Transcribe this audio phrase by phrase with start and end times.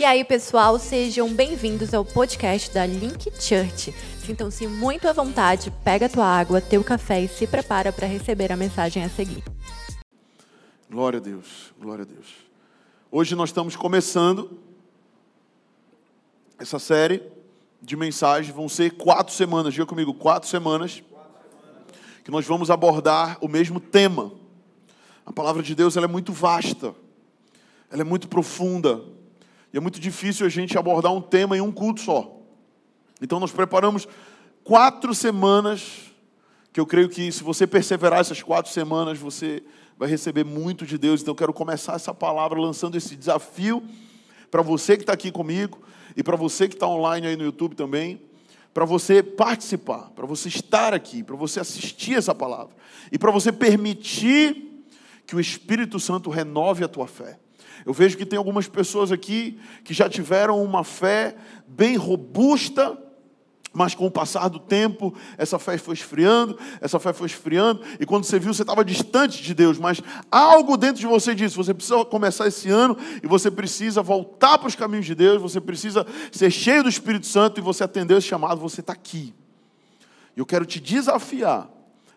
[0.00, 3.92] E aí, pessoal, sejam bem-vindos ao podcast da Link Church.
[4.24, 8.56] Sintam-se muito à vontade, pega tua água, teu café e se prepara para receber a
[8.56, 9.42] mensagem a seguir.
[10.88, 12.28] Glória a Deus, glória a Deus.
[13.10, 14.60] Hoje nós estamos começando
[16.60, 17.20] essa série
[17.82, 21.02] de mensagens, vão ser quatro semanas, diga comigo, quatro semanas,
[22.22, 24.30] que nós vamos abordar o mesmo tema.
[25.26, 26.94] A palavra de Deus ela é muito vasta,
[27.90, 29.02] ela é muito profunda,
[29.72, 32.40] e é muito difícil a gente abordar um tema em um culto só.
[33.20, 34.08] Então nós preparamos
[34.64, 36.12] quatro semanas,
[36.72, 39.62] que eu creio que se você perseverar essas quatro semanas, você
[39.98, 41.20] vai receber muito de Deus.
[41.20, 43.82] Então eu quero começar essa palavra lançando esse desafio
[44.50, 45.80] para você que está aqui comigo
[46.16, 48.20] e para você que está online aí no YouTube também,
[48.72, 52.74] para você participar, para você estar aqui, para você assistir essa palavra
[53.10, 54.84] e para você permitir
[55.26, 57.38] que o Espírito Santo renove a tua fé.
[57.88, 61.34] Eu vejo que tem algumas pessoas aqui que já tiveram uma fé
[61.66, 62.98] bem robusta,
[63.72, 68.04] mas com o passar do tempo, essa fé foi esfriando, essa fé foi esfriando, e
[68.04, 71.72] quando você viu, você estava distante de Deus, mas algo dentro de você disse: você
[71.72, 76.06] precisa começar esse ano e você precisa voltar para os caminhos de Deus, você precisa
[76.30, 79.34] ser cheio do Espírito Santo e você atendeu esse chamado, você está aqui.
[80.36, 81.70] E eu quero te desafiar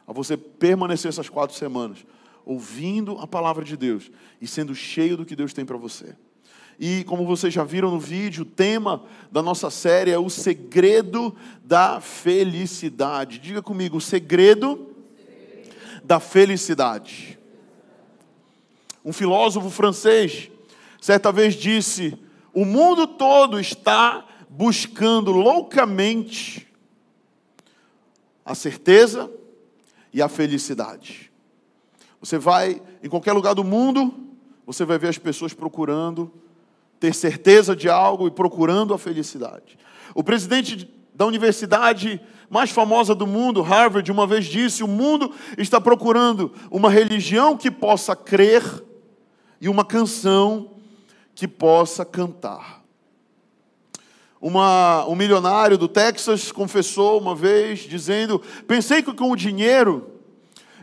[0.05, 1.99] a você permanecer essas quatro semanas
[2.45, 6.15] ouvindo a palavra de Deus e sendo cheio do que Deus tem para você.
[6.79, 11.35] E como vocês já viram no vídeo, o tema da nossa série é o segredo
[11.63, 13.39] da felicidade.
[13.39, 14.89] Diga comigo, o segredo
[16.03, 17.37] da felicidade.
[19.05, 20.49] Um filósofo francês
[20.99, 22.17] certa vez disse:
[22.53, 26.67] "O mundo todo está buscando loucamente
[28.43, 29.31] a certeza
[30.13, 31.30] e a felicidade.
[32.21, 34.13] Você vai em qualquer lugar do mundo,
[34.65, 36.31] você vai ver as pessoas procurando
[36.99, 39.77] ter certeza de algo e procurando a felicidade.
[40.13, 45.81] O presidente da universidade mais famosa do mundo, Harvard, uma vez disse: o mundo está
[45.81, 48.63] procurando uma religião que possa crer
[49.59, 50.71] e uma canção
[51.33, 52.83] que possa cantar.
[54.39, 60.20] Uma, um milionário do Texas confessou uma vez, dizendo: Pensei que com o dinheiro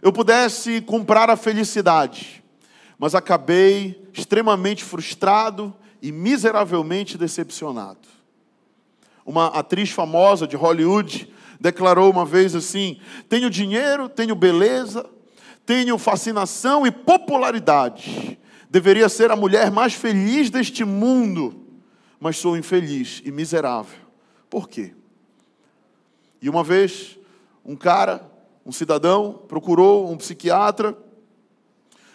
[0.01, 2.43] eu pudesse comprar a felicidade,
[2.99, 8.09] mas acabei extremamente frustrado e miseravelmente decepcionado.
[9.25, 15.09] Uma atriz famosa de Hollywood declarou uma vez assim: tenho dinheiro, tenho beleza,
[15.67, 18.39] tenho fascinação e popularidade.
[18.71, 21.67] Deveria ser a mulher mais feliz deste mundo,
[22.21, 23.99] mas sou infeliz e miserável.
[24.49, 24.95] Por quê?
[26.41, 27.19] E uma vez,
[27.65, 28.31] um cara
[28.69, 30.95] um cidadão procurou um psiquiatra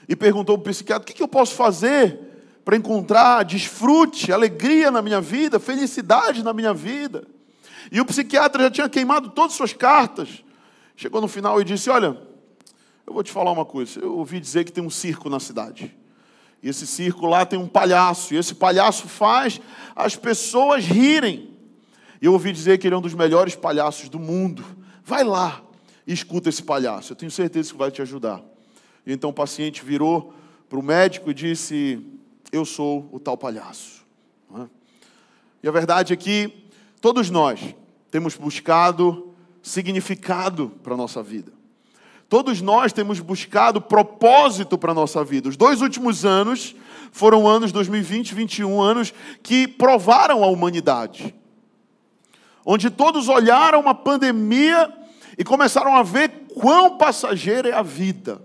[0.07, 2.19] e perguntou para o psiquiatra: o que, que eu posso fazer
[2.63, 7.25] para encontrar desfrute, alegria na minha vida, felicidade na minha vida?
[7.91, 10.43] E o psiquiatra já tinha queimado todas as suas cartas.
[10.95, 12.15] Chegou no final e disse: Olha,
[13.07, 13.99] eu vou te falar uma coisa.
[13.99, 15.97] Eu ouvi dizer que tem um circo na cidade.
[16.61, 18.35] E esse circo lá tem um palhaço.
[18.35, 19.59] E esse palhaço faz
[19.95, 21.51] as pessoas rirem.
[22.21, 24.63] E eu ouvi dizer que ele é um dos melhores palhaços do mundo.
[25.03, 25.63] Vai lá
[26.05, 27.13] escuta esse palhaço.
[27.13, 28.41] Eu tenho certeza que vai te ajudar.
[29.05, 30.33] E então o paciente virou
[30.69, 32.03] para o médico e disse:
[32.51, 34.03] Eu sou o tal palhaço.
[34.55, 34.65] É?
[35.63, 36.67] E a verdade é que
[36.99, 37.59] todos nós
[38.11, 41.51] temos buscado significado para a nossa vida.
[42.27, 45.49] Todos nós temos buscado propósito para a nossa vida.
[45.49, 46.75] Os dois últimos anos
[47.11, 51.35] foram anos 2020 e 2021, anos que provaram a humanidade.
[52.65, 54.91] Onde todos olharam uma pandemia
[55.37, 58.41] e começaram a ver quão passageira é a vida.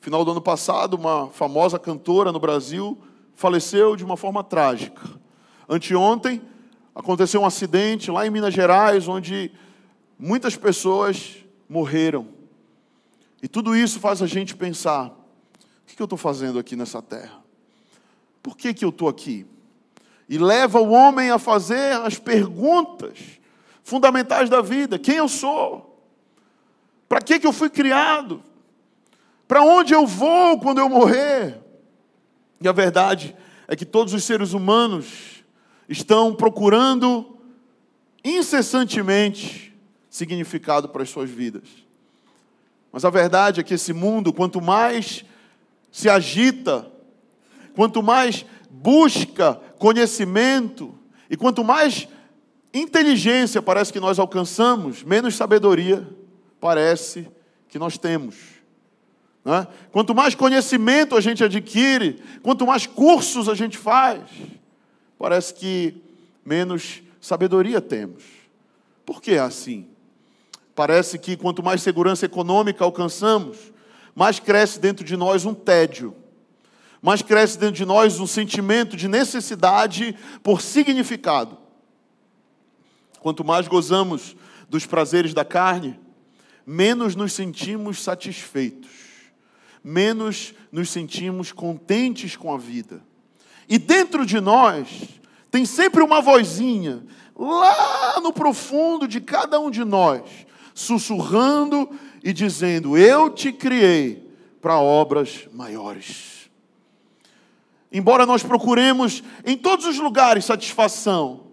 [0.00, 2.96] Final do ano passado, uma famosa cantora no Brasil
[3.34, 5.02] faleceu de uma forma trágica.
[5.68, 6.40] Anteontem,
[6.94, 9.50] aconteceu um acidente lá em Minas Gerais, onde
[10.18, 12.28] muitas pessoas morreram.
[13.42, 17.42] E tudo isso faz a gente pensar: o que eu estou fazendo aqui nessa terra?
[18.42, 19.44] Por que, que eu estou aqui?
[20.28, 23.35] E leva o homem a fazer as perguntas
[23.86, 26.02] fundamentais da vida: quem eu sou?
[27.08, 28.42] Para que, que eu fui criado?
[29.46, 31.60] Para onde eu vou quando eu morrer?
[32.60, 33.36] E a verdade
[33.68, 35.44] é que todos os seres humanos
[35.88, 37.38] estão procurando
[38.24, 39.72] incessantemente
[40.10, 41.68] significado para as suas vidas.
[42.90, 45.24] Mas a verdade é que esse mundo, quanto mais
[45.92, 46.90] se agita,
[47.76, 50.92] quanto mais busca conhecimento,
[51.30, 52.08] e quanto mais
[52.78, 56.06] inteligência parece que nós alcançamos, menos sabedoria
[56.60, 57.28] parece
[57.68, 58.36] que nós temos.
[59.44, 59.66] Né?
[59.92, 64.22] Quanto mais conhecimento a gente adquire, quanto mais cursos a gente faz,
[65.18, 66.02] parece que
[66.44, 68.24] menos sabedoria temos.
[69.04, 69.86] Por que é assim?
[70.74, 73.72] Parece que quanto mais segurança econômica alcançamos,
[74.14, 76.14] mais cresce dentro de nós um tédio,
[77.00, 81.65] mais cresce dentro de nós um sentimento de necessidade por significado.
[83.26, 84.36] Quanto mais gozamos
[84.68, 85.98] dos prazeres da carne,
[86.64, 88.88] menos nos sentimos satisfeitos,
[89.82, 93.02] menos nos sentimos contentes com a vida.
[93.68, 94.86] E dentro de nós
[95.50, 97.04] tem sempre uma vozinha,
[97.36, 100.22] lá no profundo de cada um de nós,
[100.72, 101.90] sussurrando
[102.22, 104.30] e dizendo: Eu te criei
[104.62, 106.48] para obras maiores.
[107.90, 111.48] Embora nós procuremos em todos os lugares satisfação,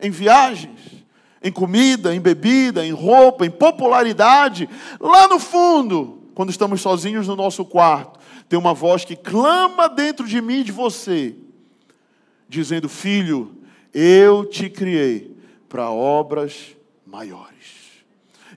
[0.00, 1.03] em viagens,
[1.44, 4.66] em comida, em bebida, em roupa, em popularidade,
[4.98, 8.18] lá no fundo, quando estamos sozinhos no nosso quarto,
[8.48, 11.36] tem uma voz que clama dentro de mim e de você,
[12.48, 13.56] dizendo: Filho,
[13.92, 15.36] eu te criei
[15.68, 16.74] para obras
[17.06, 17.52] maiores.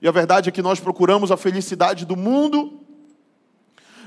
[0.00, 2.80] E a verdade é que nós procuramos a felicidade do mundo,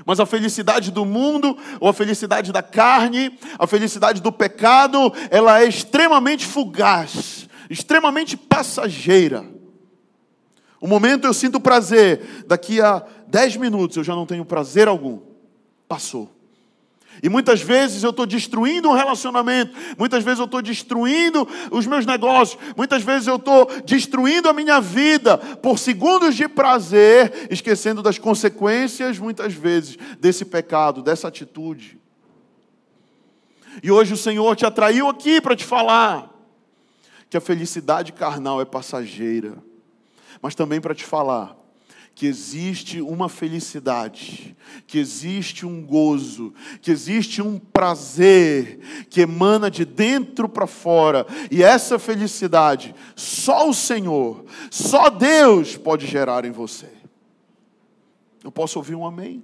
[0.04, 5.62] mas a felicidade do mundo, ou a felicidade da carne, a felicidade do pecado, ela
[5.62, 9.44] é extremamente fugaz extremamente passageira.
[10.80, 15.20] O momento eu sinto prazer, daqui a dez minutos eu já não tenho prazer algum.
[15.86, 16.28] Passou.
[17.22, 22.04] E muitas vezes eu estou destruindo um relacionamento, muitas vezes eu estou destruindo os meus
[22.04, 28.18] negócios, muitas vezes eu estou destruindo a minha vida por segundos de prazer, esquecendo das
[28.18, 31.96] consequências, muitas vezes, desse pecado, dessa atitude.
[33.82, 36.31] E hoje o Senhor te atraiu aqui para te falar
[37.32, 39.56] que a felicidade carnal é passageira,
[40.42, 41.56] mas também para te falar
[42.14, 44.54] que existe uma felicidade,
[44.86, 46.52] que existe um gozo,
[46.82, 53.72] que existe um prazer que emana de dentro para fora, e essa felicidade só o
[53.72, 56.92] Senhor, só Deus pode gerar em você.
[58.44, 59.42] Eu posso ouvir um amém?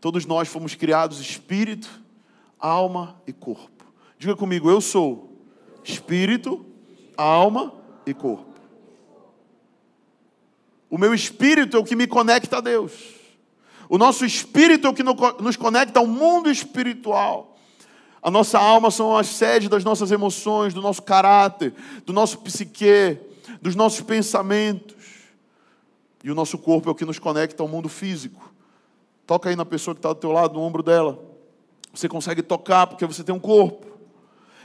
[0.00, 2.02] Todos nós fomos criados espírito,
[2.58, 3.86] alma e corpo.
[4.18, 5.29] Diga comigo, eu sou
[5.84, 6.64] espírito,
[7.16, 7.72] alma
[8.06, 8.50] e corpo.
[10.88, 12.92] O meu espírito é o que me conecta a Deus.
[13.88, 17.56] O nosso espírito é o que nos conecta ao mundo espiritual.
[18.22, 21.72] A nossa alma são as sedes das nossas emoções, do nosso caráter,
[22.04, 23.18] do nosso psique,
[23.62, 24.96] dos nossos pensamentos.
[26.22, 28.52] E o nosso corpo é o que nos conecta ao mundo físico.
[29.26, 31.18] Toca aí na pessoa que está do teu lado, no ombro dela.
[31.94, 33.89] Você consegue tocar porque você tem um corpo.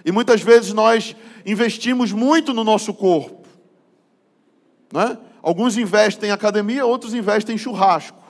[0.06, 3.48] E muitas vezes nós investimos muito no nosso corpo.
[4.94, 5.18] Né?
[5.42, 8.24] Alguns investem em academia, outros investem em churrasco.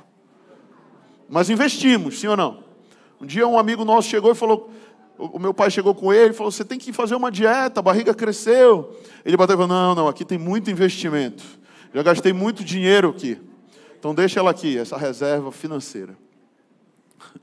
[1.29, 2.63] Mas investimos, sim ou não?
[3.19, 4.71] Um dia um amigo nosso chegou e falou,
[5.17, 7.83] o meu pai chegou com ele e falou: Você tem que fazer uma dieta, a
[7.83, 8.97] barriga cresceu.
[9.23, 11.43] Ele bateu e falou: Não, não, aqui tem muito investimento.
[11.93, 13.39] Já gastei muito dinheiro aqui.
[13.97, 16.17] Então deixa ela aqui, essa reserva financeira.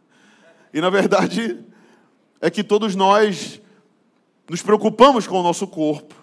[0.75, 1.63] E na verdade,
[2.41, 3.62] é que todos nós
[4.49, 6.15] nos preocupamos com o nosso corpo.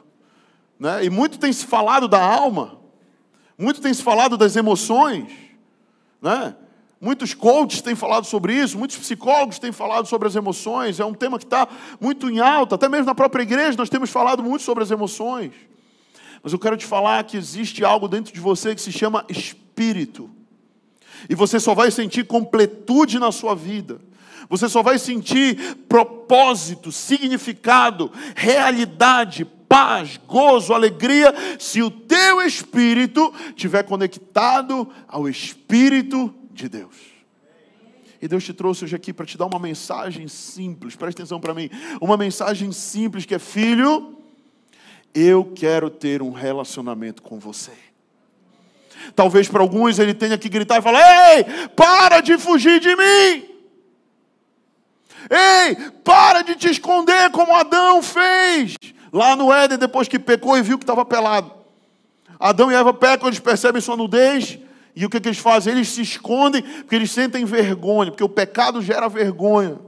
[0.80, 1.06] Né?
[1.06, 2.80] E muito tem se falado da alma,
[3.58, 5.32] muito tem se falado das emoções.
[6.22, 6.56] Né?
[7.02, 11.14] Muitos coaches têm falado sobre isso, muitos psicólogos têm falado sobre as emoções, é um
[11.14, 11.68] tema que está
[12.00, 15.54] muito em alta, até mesmo na própria igreja nós temos falado muito sobre as emoções.
[16.44, 20.30] Mas eu quero te falar que existe algo dentro de você que se chama espírito.
[21.30, 24.00] E você só vai sentir completude na sua vida
[24.50, 33.84] você só vai sentir propósito, significado, realidade, paz, gozo, alegria, se o teu espírito estiver
[33.84, 36.96] conectado ao Espírito de Deus.
[38.20, 41.54] E Deus te trouxe hoje aqui para te dar uma mensagem simples, presta atenção para
[41.54, 41.70] mim,
[42.02, 44.18] uma mensagem simples que é: filho,
[45.14, 47.72] eu quero ter um relacionamento com você.
[49.16, 53.49] Talvez para alguns ele tenha que gritar e falar: Ei, para de fugir de mim.
[55.30, 58.76] Ei, para de te esconder como Adão fez.
[59.12, 61.52] Lá no Éden, depois que pecou e viu que estava pelado.
[62.40, 64.60] Adão e Eva pecam, eles percebem sua nudez.
[64.96, 65.74] E o que, que eles fazem?
[65.74, 69.80] Eles se escondem porque eles sentem vergonha, porque o pecado gera vergonha.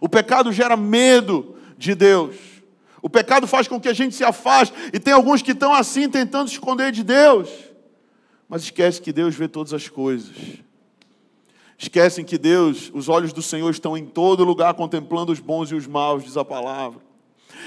[0.00, 2.36] O pecado gera medo de Deus.
[3.02, 4.74] O pecado faz com que a gente se afaste.
[4.92, 7.50] E tem alguns que estão assim, tentando se esconder de Deus.
[8.48, 10.34] Mas esquece que Deus vê todas as coisas.
[11.78, 15.74] Esquecem que Deus, os olhos do Senhor estão em todo lugar contemplando os bons e
[15.74, 17.00] os maus, diz a palavra.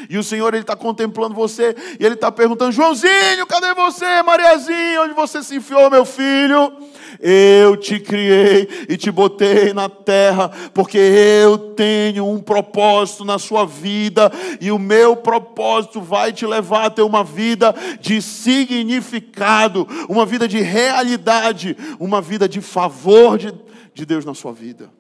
[0.10, 4.22] E o Senhor ele está contemplando você e ele está perguntando: Joãozinho, cadê você?
[4.22, 6.72] Mariazinha, onde você se enfiou, meu filho?
[7.20, 13.66] Eu te criei e te botei na terra, porque eu tenho um propósito na sua
[13.66, 20.26] vida, e o meu propósito vai te levar a ter uma vida de significado, uma
[20.26, 23.52] vida de realidade, uma vida de favor de,
[23.98, 24.92] de Deus na sua vida.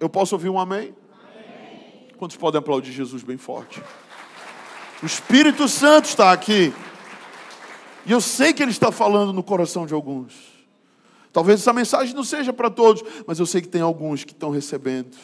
[0.00, 0.92] Eu posso ouvir um amém?
[1.12, 2.08] amém?
[2.18, 3.80] Quantos podem aplaudir Jesus bem forte?
[5.02, 6.74] O Espírito Santo está aqui.
[8.04, 10.34] E eu sei que Ele está falando no coração de alguns.
[11.32, 14.50] Talvez essa mensagem não seja para todos, mas eu sei que tem alguns que estão
[14.50, 15.16] recebendo.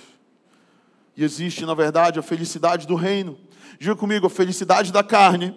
[1.16, 3.36] E existe, na verdade, a felicidade do reino.
[3.80, 5.56] Diga comigo, a felicidade da carne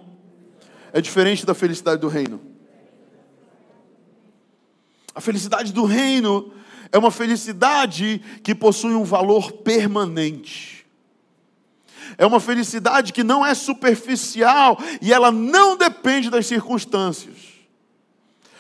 [0.92, 2.42] é diferente da felicidade do reino.
[5.14, 6.52] A felicidade do reino
[6.92, 10.86] é uma felicidade que possui um valor permanente.
[12.18, 17.38] É uma felicidade que não é superficial e ela não depende das circunstâncias.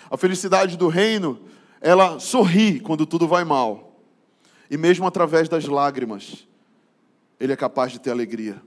[0.09, 1.39] A felicidade do reino,
[1.81, 3.99] ela sorri quando tudo vai mal.
[4.69, 6.47] E mesmo através das lágrimas,
[7.39, 8.61] ele é capaz de ter alegria.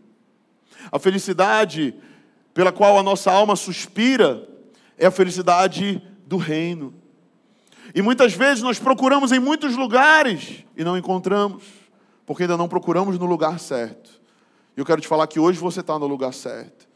[0.91, 1.95] A felicidade
[2.53, 4.49] pela qual a nossa alma suspira
[4.99, 6.95] é a felicidade do reino.
[7.95, 11.63] E muitas vezes nós procuramos em muitos lugares e não encontramos,
[12.25, 14.21] porque ainda não procuramos no lugar certo.
[14.77, 16.89] E eu quero te falar que hoje você está no lugar certo.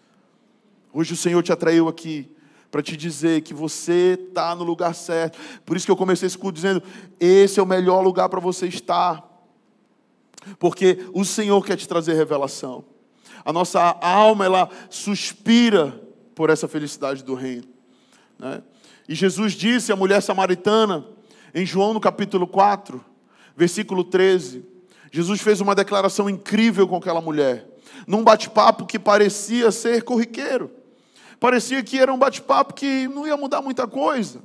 [0.92, 2.30] Hoje o Senhor te atraiu aqui
[2.70, 5.38] para te dizer que você está no lugar certo.
[5.64, 6.82] Por isso que eu comecei esse culto dizendo:
[7.20, 9.22] esse é o melhor lugar para você estar.
[10.58, 12.84] Porque o Senhor quer te trazer revelação.
[13.44, 16.00] A nossa alma, ela suspira
[16.34, 17.64] por essa felicidade do reino.
[18.38, 18.62] Né?
[19.08, 21.06] E Jesus disse à mulher samaritana,
[21.54, 23.02] em João no capítulo 4,
[23.56, 24.64] versículo 13:
[25.12, 27.66] Jesus fez uma declaração incrível com aquela mulher,
[28.06, 30.70] num bate-papo que parecia ser corriqueiro,
[31.38, 34.42] parecia que era um bate-papo que não ia mudar muita coisa.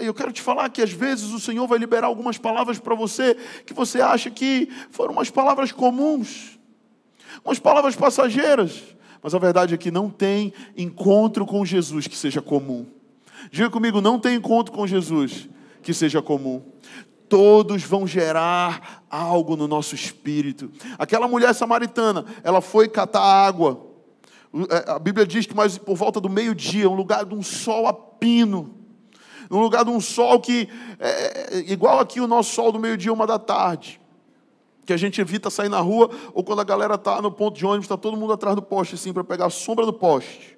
[0.00, 3.36] Eu quero te falar que às vezes o Senhor vai liberar algumas palavras para você
[3.64, 6.58] que você acha que foram umas palavras comuns,
[7.44, 8.82] umas palavras passageiras,
[9.22, 12.95] mas a verdade é que não tem encontro com Jesus que seja comum.
[13.50, 15.48] Diga comigo, não tem encontro com Jesus
[15.82, 16.62] que seja comum
[17.28, 20.70] todos vão gerar algo no nosso espírito.
[20.98, 23.84] Aquela mulher samaritana, ela foi catar água.
[24.70, 27.86] É, a Bíblia diz que mais por volta do meio-dia, um lugar de um sol
[27.86, 28.74] a pino,
[29.50, 33.12] um lugar de um sol que é, é igual aqui o nosso sol do meio-dia,
[33.12, 34.00] uma da tarde,
[34.84, 37.66] que a gente evita sair na rua ou quando a galera está no ponto de
[37.66, 40.56] ônibus, está todo mundo atrás do poste assim para pegar a sombra do poste.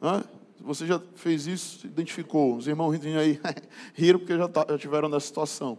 [0.00, 0.22] Né?
[0.64, 2.56] Você já fez isso, identificou.
[2.56, 3.40] Os irmãos aí
[3.94, 5.78] riram porque já, tá, já tiveram nessa situação.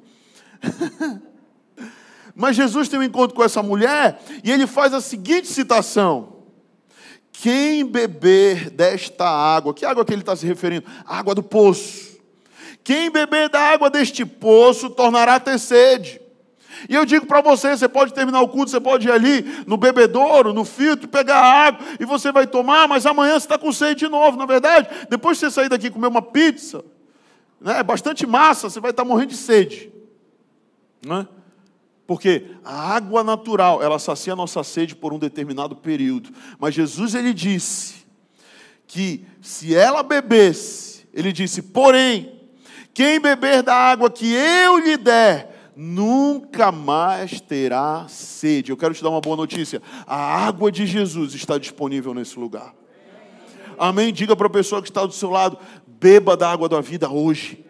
[2.36, 6.44] Mas Jesus tem um encontro com essa mulher e ele faz a seguinte citação:
[7.32, 10.86] Quem beber desta água, que água que ele está se referindo?
[11.06, 12.14] água do poço.
[12.84, 16.20] Quem beber da água deste poço tornará a ter sede.
[16.88, 19.78] E eu digo para você: você pode terminar o culto, você pode ir ali no
[19.78, 24.06] bebedouro, no filtro, pegar água e você vai tomar, mas amanhã você está com sede
[24.06, 24.90] de novo, na é verdade.
[25.10, 26.84] Depois de você sair daqui e comer uma pizza,
[27.60, 29.92] né, bastante massa, você vai estar tá morrendo de sede.
[31.06, 31.28] Né?
[32.06, 36.30] Porque a água natural, ela sacia a nossa sede por um determinado período.
[36.60, 38.06] Mas Jesus, ele disse
[38.86, 42.40] que se ela bebesse, ele disse, porém,
[42.94, 48.72] quem beber da água que eu lhe der, nunca mais terá sede.
[48.72, 52.74] Eu quero te dar uma boa notícia: a água de Jesus está disponível nesse lugar.
[53.78, 54.14] Amém?
[54.14, 57.64] Diga para a pessoa que está do seu lado: beba da água da vida hoje.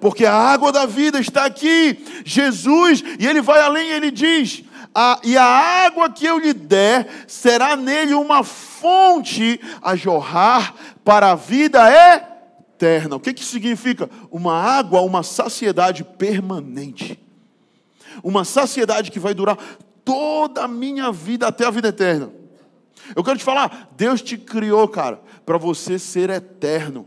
[0.00, 5.20] Porque a água da vida está aqui, Jesus, e ele vai além, ele diz: a,
[5.24, 10.74] e a água que eu lhe der será nele uma fonte a jorrar
[11.04, 12.33] para a vida é
[12.74, 13.16] eterna.
[13.16, 14.10] O que, que significa?
[14.30, 17.18] Uma água, uma saciedade permanente.
[18.22, 19.58] Uma saciedade que vai durar
[20.04, 22.30] toda a minha vida até a vida eterna.
[23.14, 27.06] Eu quero te falar, Deus te criou, cara, para você ser eterno.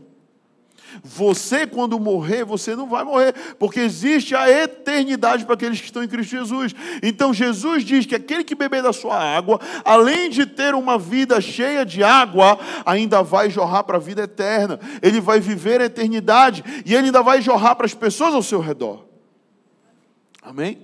[1.02, 6.02] Você, quando morrer, você não vai morrer, porque existe a eternidade para aqueles que estão
[6.02, 6.74] em Cristo Jesus.
[7.02, 11.40] Então, Jesus diz que aquele que beber da sua água, além de ter uma vida
[11.40, 14.78] cheia de água, ainda vai jorrar para a vida eterna.
[15.02, 18.60] Ele vai viver a eternidade e ele ainda vai jorrar para as pessoas ao seu
[18.60, 19.06] redor.
[20.42, 20.78] Amém?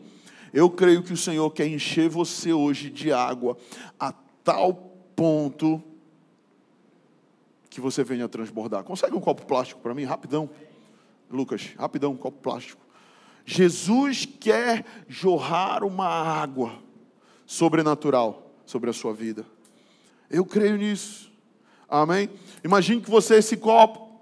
[0.53, 3.57] Eu creio que o Senhor quer encher você hoje de água
[3.99, 4.13] a
[4.45, 4.73] tal
[5.17, 5.83] ponto
[7.75, 8.85] que você venha transbordar.
[8.85, 10.49] Consegue um copo plástico para mim, rapidão?
[11.29, 12.81] Lucas, rapidão, um copo plástico.
[13.45, 16.79] Jesus quer jorrar uma água
[17.45, 19.45] sobrenatural sobre a sua vida.
[20.31, 21.33] Eu creio nisso.
[21.89, 22.31] Amém?
[22.63, 24.21] Imagine que você é esse copo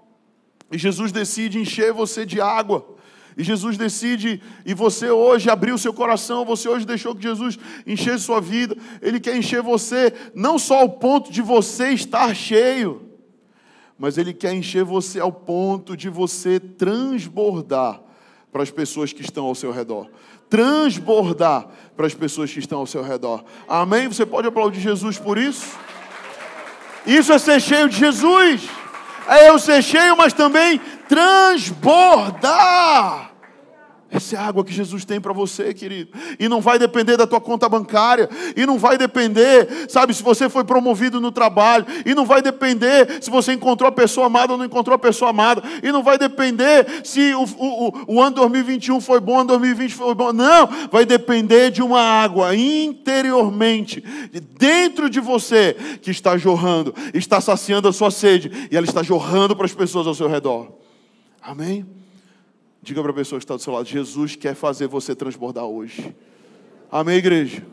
[0.71, 2.97] e Jesus decide encher você de água.
[3.37, 8.17] E Jesus decide, e você hoje abriu seu coração, você hoje deixou que Jesus encher
[8.19, 8.75] sua vida.
[8.99, 13.12] Ele quer encher você, não só ao ponto de você estar cheio,
[14.03, 18.01] mas Ele quer encher você ao ponto de você transbordar
[18.51, 20.09] para as pessoas que estão ao seu redor.
[20.49, 23.45] Transbordar para as pessoas que estão ao seu redor.
[23.65, 24.09] Amém?
[24.09, 25.77] Você pode aplaudir Jesus por isso?
[27.05, 28.67] Isso é ser cheio de Jesus.
[29.25, 32.43] É eu ser cheio, mas também transbordar.
[34.13, 36.11] Essa é a água que Jesus tem para você, querido.
[36.39, 38.29] E não vai depender da tua conta bancária.
[38.55, 41.87] E não vai depender, sabe, se você foi promovido no trabalho.
[42.05, 45.31] E não vai depender se você encontrou a pessoa amada ou não encontrou a pessoa
[45.31, 45.63] amada.
[45.81, 49.95] E não vai depender se o, o, o ano 2021 foi bom, o ano 2020
[49.95, 50.31] foi bom.
[50.31, 54.03] Não, vai depender de uma água interiormente,
[54.59, 58.69] dentro de você, que está jorrando, está saciando a sua sede.
[58.69, 60.71] E ela está jorrando para as pessoas ao seu redor.
[61.41, 62.02] Amém?
[62.83, 66.13] Diga para a pessoa que está do seu lado: Jesus quer fazer você transbordar hoje.
[66.91, 67.65] Amém, igreja?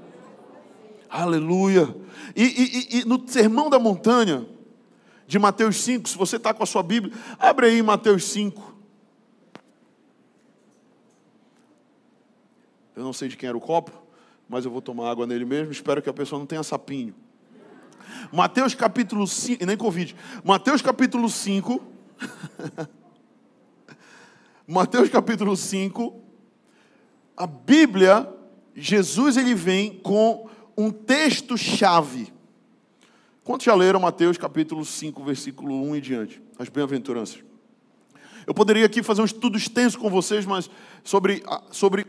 [1.08, 1.92] Aleluia.
[2.36, 4.46] E, e, e, no Sermão da Montanha,
[5.26, 8.76] de Mateus 5, se você está com a sua Bíblia, abre aí Mateus 5.
[12.94, 13.90] Eu não sei de quem era o copo,
[14.48, 15.72] mas eu vou tomar água nele mesmo.
[15.72, 17.12] Espero que a pessoa não tenha sapinho.
[18.32, 20.14] Mateus capítulo 5, nem convide.
[20.44, 21.82] Mateus capítulo 5.
[24.72, 26.14] Mateus capítulo 5,
[27.36, 28.32] a Bíblia,
[28.72, 30.48] Jesus ele vem com
[30.78, 32.32] um texto chave.
[33.42, 36.42] Quantos já leram Mateus capítulo 5, versículo 1 e diante?
[36.56, 37.42] As bem-aventuranças.
[38.46, 40.70] Eu poderia aqui fazer um estudo extenso com vocês, mas
[41.02, 42.06] sobre, sobre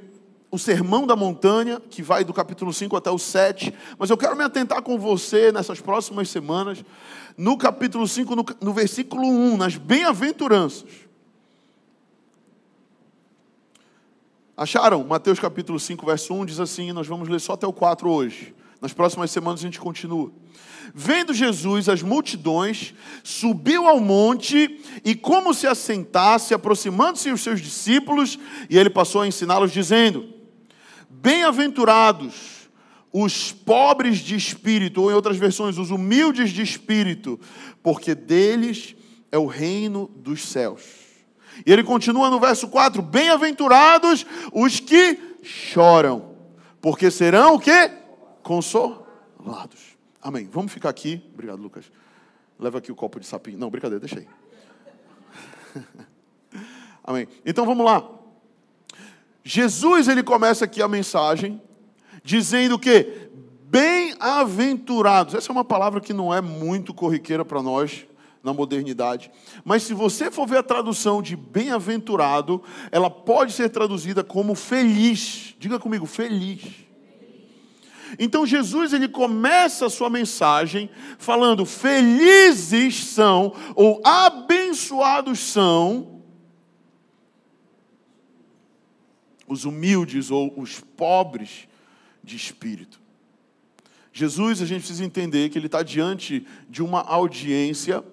[0.51, 4.35] o sermão da montanha, que vai do capítulo 5 até o 7, mas eu quero
[4.35, 6.85] me atentar com você nessas próximas semanas,
[7.35, 11.09] no capítulo 5, no, no versículo 1, nas bem-aventuranças.
[14.61, 15.03] Acharam?
[15.03, 18.53] Mateus capítulo 5, verso 1 diz assim: nós vamos ler só até o 4 hoje.
[18.79, 20.31] Nas próximas semanas a gente continua.
[20.93, 28.37] Vendo Jesus as multidões, subiu ao monte e, como se assentasse, aproximando-se os seus discípulos,
[28.69, 30.31] e ele passou a ensiná-los, dizendo:
[31.09, 32.69] Bem-aventurados
[33.11, 37.39] os pobres de espírito, ou em outras versões, os humildes de espírito,
[37.81, 38.95] porque deles
[39.31, 41.00] é o reino dos céus.
[41.65, 46.35] E ele continua no verso 4: Bem-aventurados os que choram,
[46.81, 47.91] porque serão o quê?
[48.43, 49.97] Consolados.
[50.21, 50.47] Amém.
[50.51, 51.23] Vamos ficar aqui.
[51.33, 51.91] Obrigado, Lucas.
[52.59, 53.57] Leva aqui o copo de sapinho.
[53.57, 54.27] Não, brincadeira, deixa aí.
[57.03, 57.27] Amém.
[57.45, 58.07] Então vamos lá.
[59.43, 61.59] Jesus ele começa aqui a mensagem
[62.23, 63.29] dizendo que
[63.63, 65.33] bem-aventurados.
[65.33, 68.05] Essa é uma palavra que não é muito corriqueira para nós
[68.43, 69.31] na modernidade.
[69.63, 75.55] Mas se você for ver a tradução de bem-aventurado, ela pode ser traduzida como feliz.
[75.59, 76.61] Diga comigo, feliz.
[78.19, 86.21] Então Jesus ele começa a sua mensagem falando: felizes são ou abençoados são
[89.47, 91.67] os humildes ou os pobres
[92.23, 92.99] de espírito.
[94.13, 98.03] Jesus, a gente precisa entender que ele está diante de uma audiência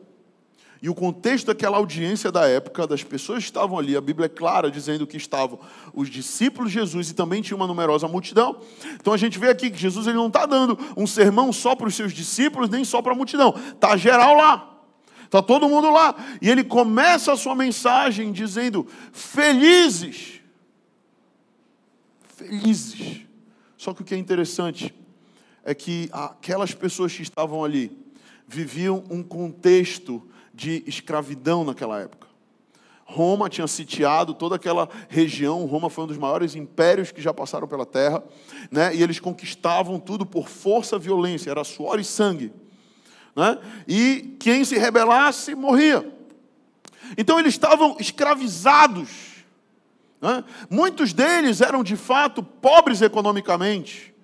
[0.80, 4.28] e o contexto daquela audiência da época, das pessoas que estavam ali, a Bíblia é
[4.28, 5.58] clara dizendo que estavam
[5.92, 8.60] os discípulos de Jesus e também tinha uma numerosa multidão.
[8.94, 11.88] Então a gente vê aqui que Jesus ele não está dando um sermão só para
[11.88, 13.54] os seus discípulos, nem só para a multidão.
[13.74, 14.78] Está geral lá.
[15.24, 16.14] Está todo mundo lá.
[16.40, 20.40] E ele começa a sua mensagem dizendo: felizes.
[22.36, 23.22] Felizes.
[23.76, 24.94] Só que o que é interessante
[25.64, 28.07] é que aquelas pessoas que estavam ali
[28.48, 32.26] viviam um contexto de escravidão naquela época.
[33.04, 35.64] Roma tinha sitiado toda aquela região.
[35.64, 38.22] Roma foi um dos maiores impérios que já passaram pela terra,
[38.70, 38.94] né?
[38.94, 42.52] E eles conquistavam tudo por força violência, era suor e sangue,
[43.36, 43.58] né?
[43.86, 46.10] E quem se rebelasse morria.
[47.16, 49.08] Então eles estavam escravizados.
[50.20, 50.44] Né?
[50.68, 54.14] Muitos deles eram de fato pobres economicamente.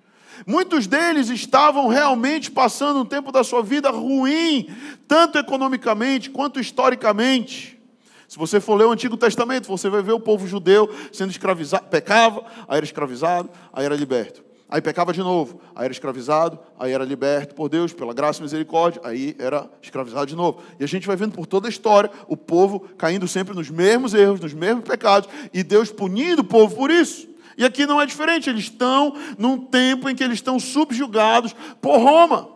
[0.45, 4.69] Muitos deles estavam realmente passando um tempo da sua vida ruim,
[5.07, 7.79] tanto economicamente quanto historicamente.
[8.27, 11.85] Se você for ler o Antigo Testamento, você vai ver o povo judeu sendo escravizado,
[11.85, 14.43] pecava, aí era escravizado, aí era liberto.
[14.67, 18.43] Aí pecava de novo, aí era escravizado, aí era liberto por Deus, pela graça e
[18.43, 20.61] misericórdia, aí era escravizado de novo.
[20.79, 24.13] E a gente vai vendo por toda a história o povo caindo sempre nos mesmos
[24.15, 27.27] erros, nos mesmos pecados, e Deus punindo o povo por isso.
[27.57, 31.97] E aqui não é diferente, eles estão num tempo em que eles estão subjugados por
[31.97, 32.49] Roma.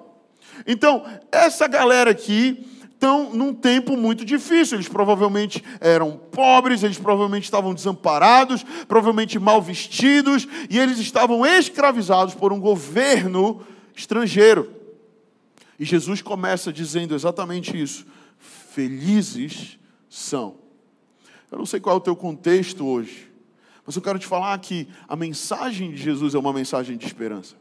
[0.68, 2.66] Então, essa galera aqui
[3.00, 4.76] estão num tempo muito difícil.
[4.76, 12.36] Eles provavelmente eram pobres, eles provavelmente estavam desamparados, provavelmente mal vestidos, e eles estavam escravizados
[12.36, 13.62] por um governo
[13.96, 14.70] estrangeiro.
[15.80, 18.06] E Jesus começa dizendo exatamente isso:
[18.38, 20.58] felizes são.
[21.50, 23.29] Eu não sei qual é o teu contexto hoje,
[23.90, 27.56] mas eu quero te falar que a mensagem de Jesus é uma mensagem de esperança.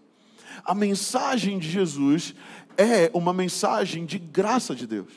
[0.63, 2.35] A mensagem de Jesus
[2.77, 5.11] é uma mensagem de graça de Deus.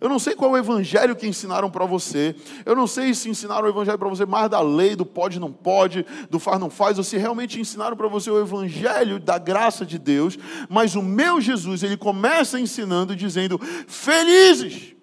[0.00, 2.34] Eu não sei qual é o evangelho que ensinaram para você.
[2.64, 5.52] Eu não sei se ensinaram o evangelho para você mais da lei, do pode não
[5.52, 9.84] pode, do faz não faz, ou se realmente ensinaram para você o evangelho da graça
[9.84, 10.38] de Deus.
[10.66, 14.97] Mas o meu Jesus, ele começa ensinando dizendo: felizes.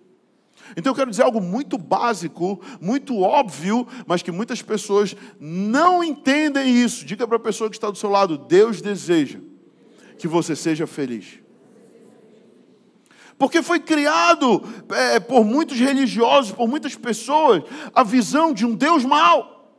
[0.76, 6.84] Então eu quero dizer algo muito básico, muito óbvio, mas que muitas pessoas não entendem
[6.84, 7.06] isso.
[7.06, 9.40] Diga para a pessoa que está do seu lado: Deus deseja
[10.18, 11.40] que você seja feliz.
[13.38, 19.04] Porque foi criado é, por muitos religiosos, por muitas pessoas, a visão de um Deus
[19.04, 19.74] mau.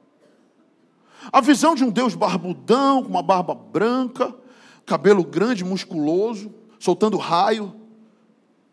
[1.33, 4.35] A visão de um Deus barbudão, com uma barba branca,
[4.85, 7.75] cabelo grande, musculoso, soltando raio.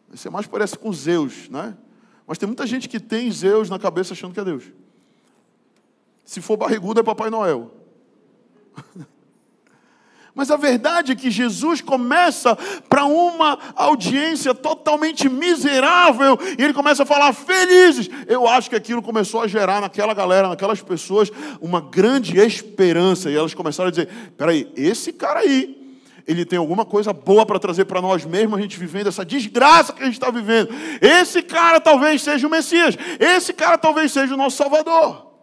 [0.09, 1.75] Você mais parece com Zeus, né?
[2.25, 4.63] Mas tem muita gente que tem Zeus na cabeça achando que é Deus.
[6.25, 7.71] Se for barrigudo, é Papai Noel.
[10.35, 12.55] Mas a verdade é que Jesus começa
[12.89, 18.09] para uma audiência totalmente miserável e ele começa a falar felizes.
[18.27, 21.31] Eu acho que aquilo começou a gerar naquela galera, naquelas pessoas,
[21.61, 23.29] uma grande esperança.
[23.29, 25.82] E elas começaram a dizer: peraí, esse cara aí,
[26.27, 29.93] ele tem alguma coisa boa para trazer para nós mesmos, a gente vivendo essa desgraça
[29.93, 30.69] que a gente está vivendo.
[31.01, 35.33] Esse cara talvez seja o Messias, esse cara talvez seja o nosso Salvador.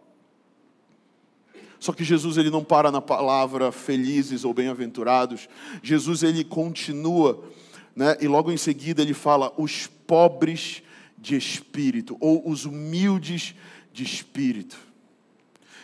[1.79, 5.49] Só que Jesus ele não para na palavra felizes ou bem-aventurados.
[5.81, 7.43] Jesus ele continua,
[7.95, 8.15] né?
[8.21, 10.83] E logo em seguida ele fala os pobres
[11.17, 13.55] de espírito ou os humildes
[13.91, 14.77] de espírito.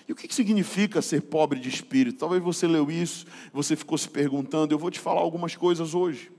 [0.08, 2.20] E o que significa ser pobre de espírito?
[2.20, 4.74] Talvez você leu isso, você ficou se perguntando.
[4.74, 6.32] Eu vou te falar algumas coisas hoje.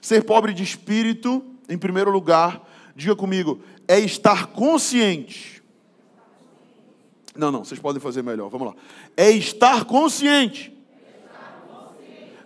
[0.00, 5.54] Ser pobre de espírito, em primeiro lugar, diga comigo, é estar consciente
[7.36, 8.48] não, não, vocês podem fazer melhor.
[8.48, 8.74] Vamos lá.
[9.16, 10.72] É estar consciente.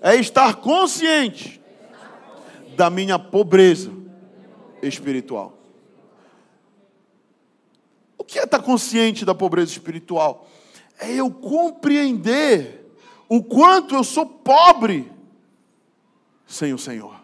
[0.00, 1.60] É estar consciente
[2.74, 3.92] da minha pobreza
[4.80, 5.58] espiritual.
[8.16, 10.48] O que é estar consciente da pobreza espiritual?
[10.98, 12.92] É eu compreender
[13.28, 15.10] o quanto eu sou pobre
[16.46, 17.14] sem o Senhor.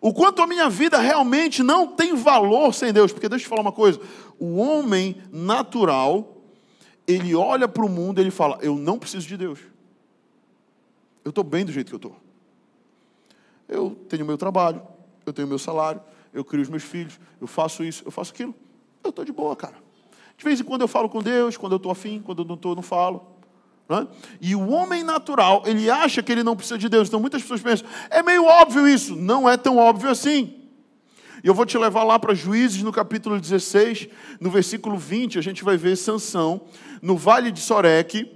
[0.00, 3.12] O quanto a minha vida realmente não tem valor sem Deus.
[3.12, 4.00] Porque deixa eu te falar uma coisa:
[4.38, 6.42] o homem natural
[7.06, 9.60] ele olha para o mundo e ele fala: Eu não preciso de Deus.
[11.24, 12.16] Eu estou bem do jeito que eu estou.
[13.68, 14.82] Eu tenho meu trabalho,
[15.24, 16.00] eu tenho meu salário,
[16.32, 18.54] eu crio os meus filhos, eu faço isso, eu faço aquilo.
[19.02, 19.83] Eu estou de boa, cara.
[20.36, 22.54] De vez em quando eu falo com Deus, quando eu estou afim, quando eu não
[22.54, 23.34] estou, não falo.
[23.88, 24.06] Né?
[24.40, 27.08] E o homem natural, ele acha que ele não precisa de Deus.
[27.08, 29.14] Então muitas pessoas pensam, é meio óbvio isso.
[29.14, 30.54] Não é tão óbvio assim.
[31.42, 34.08] E eu vou te levar lá para Juízes no capítulo 16,
[34.40, 36.62] no versículo 20, a gente vai ver Sansão
[37.02, 38.32] no vale de Soreque.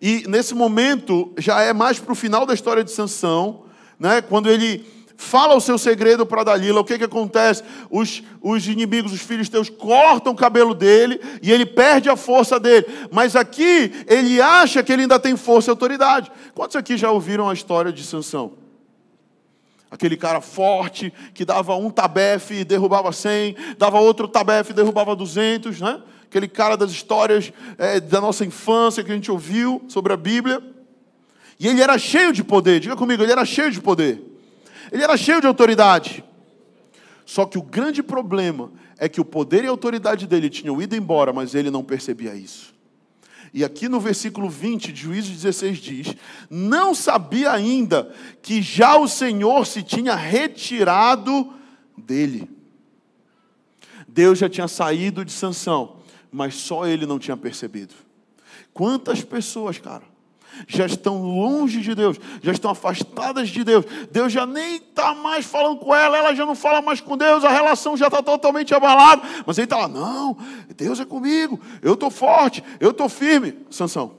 [0.00, 3.64] E nesse momento já é mais para o final da história de Sansão,
[3.98, 4.22] né?
[4.22, 4.86] Quando ele
[5.22, 7.62] fala o seu segredo para Dalila, o que, que acontece?
[7.88, 12.58] Os, os inimigos, os filhos teus, cortam o cabelo dele e ele perde a força
[12.58, 12.86] dele.
[13.10, 16.30] Mas aqui ele acha que ele ainda tem força e autoridade.
[16.54, 18.52] Quantos aqui já ouviram a história de Sansão?
[19.90, 25.14] Aquele cara forte que dava um tabefe e derrubava 100, dava outro tabefe e derrubava
[25.14, 26.02] 200, né?
[26.24, 30.62] Aquele cara das histórias é, da nossa infância que a gente ouviu sobre a Bíblia.
[31.60, 34.31] E ele era cheio de poder, diga comigo, ele era cheio de poder.
[34.92, 36.22] Ele era cheio de autoridade.
[37.24, 40.94] Só que o grande problema é que o poder e a autoridade dele tinham ido
[40.94, 42.74] embora, mas ele não percebia isso.
[43.54, 46.14] E aqui no versículo 20 de Juízes 16 diz:
[46.50, 51.54] Não sabia ainda que já o Senhor se tinha retirado
[51.96, 52.50] dele.
[54.06, 55.96] Deus já tinha saído de Sansão,
[56.30, 57.94] mas só ele não tinha percebido.
[58.74, 60.04] Quantas pessoas, cara,
[60.66, 63.84] já estão longe de Deus, já estão afastadas de Deus.
[64.10, 67.44] Deus já nem está mais falando com ela, ela já não fala mais com Deus,
[67.44, 69.22] a relação já está totalmente abalada.
[69.46, 70.36] Mas ele está lá, não,
[70.76, 73.58] Deus é comigo, eu estou forte, eu estou firme.
[73.70, 74.16] Sansão.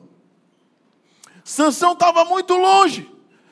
[1.43, 3.09] Sansão estava muito longe.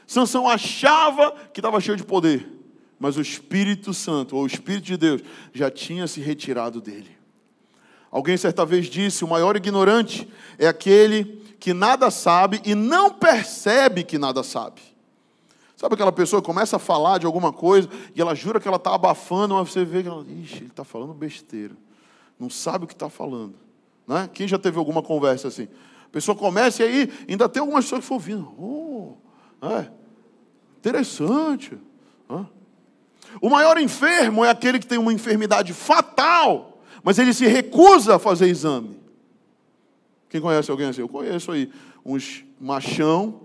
[0.07, 2.47] Sansão achava que estava cheio de poder,
[2.99, 5.21] mas o Espírito Santo, ou o Espírito de Deus,
[5.53, 7.21] já tinha se retirado dele.
[8.11, 10.27] Alguém certa vez disse: o maior ignorante
[10.59, 14.81] é aquele que nada sabe e não percebe que nada sabe.
[15.77, 18.77] Sabe aquela pessoa que começa a falar de alguma coisa e ela jura que ela
[18.77, 21.75] está abafando, mas você vê que ela, ixi, ele está falando besteira.
[22.39, 23.53] Não sabe o que está falando.
[24.07, 24.27] Né?
[24.33, 25.67] Quem já teve alguma conversa assim?
[26.03, 28.53] A pessoa começa e aí ainda tem algumas pessoas que foram ouvindo.
[28.57, 29.87] Oh, é,
[30.79, 31.77] interessante.
[33.39, 38.19] O maior enfermo é aquele que tem uma enfermidade fatal, mas ele se recusa a
[38.19, 39.00] fazer exame.
[40.31, 41.01] Quem conhece alguém assim?
[41.01, 41.69] Eu conheço aí
[42.05, 43.41] uns machão,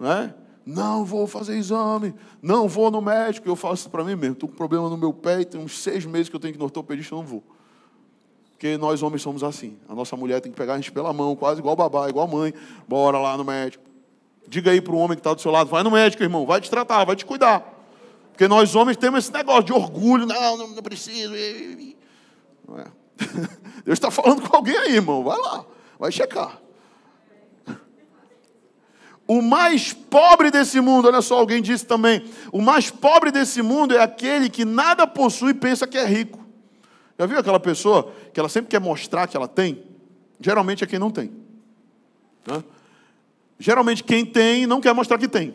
[0.00, 0.34] né?
[0.64, 3.46] Não vou fazer exame, não vou no médico.
[3.46, 4.32] Eu faço para mim mesmo.
[4.32, 6.56] Estou com problema no meu pé e tem uns seis meses que eu tenho que
[6.56, 7.44] ir no ortopedista, não vou.
[8.52, 9.76] Porque nós homens somos assim.
[9.86, 12.54] A nossa mulher tem que pegar a gente pela mão, quase igual babá, igual mãe.
[12.88, 13.84] Bora lá no médico.
[14.48, 16.62] Diga aí para o homem que está do seu lado: vai no médico, irmão, vai
[16.62, 17.62] te tratar, vai te cuidar.
[18.30, 21.34] Porque nós homens temos esse negócio de orgulho, não, não, não preciso.
[22.66, 22.86] Não é.
[23.84, 25.66] Deus está falando com alguém aí, irmão, vai lá,
[26.02, 26.60] vai checar.
[29.24, 33.94] O mais pobre desse mundo, olha só, alguém disse também: o mais pobre desse mundo
[33.94, 36.44] é aquele que nada possui e pensa que é rico.
[37.16, 39.84] Já viu aquela pessoa que ela sempre quer mostrar que ela tem?
[40.40, 41.30] Geralmente é quem não tem.
[42.44, 42.64] Né?
[43.56, 45.54] Geralmente quem tem não quer mostrar que tem.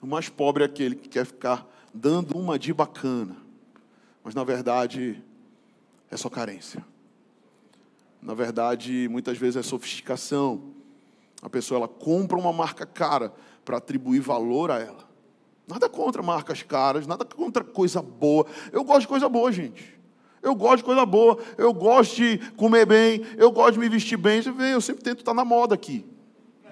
[0.00, 3.36] O mais pobre é aquele que quer ficar dando uma de bacana,
[4.24, 5.22] mas na verdade
[6.10, 6.82] é só carência.
[8.20, 10.74] Na verdade, muitas vezes é sofisticação.
[11.40, 13.32] A pessoa ela compra uma marca cara
[13.64, 15.08] para atribuir valor a ela.
[15.66, 18.46] Nada contra marcas caras, nada contra coisa boa.
[18.72, 19.98] Eu gosto de coisa boa, gente.
[20.42, 24.16] Eu gosto de coisa boa, eu gosto de comer bem, eu gosto de me vestir
[24.16, 24.40] bem.
[24.40, 26.06] Você vê, eu sempre tento estar na moda aqui.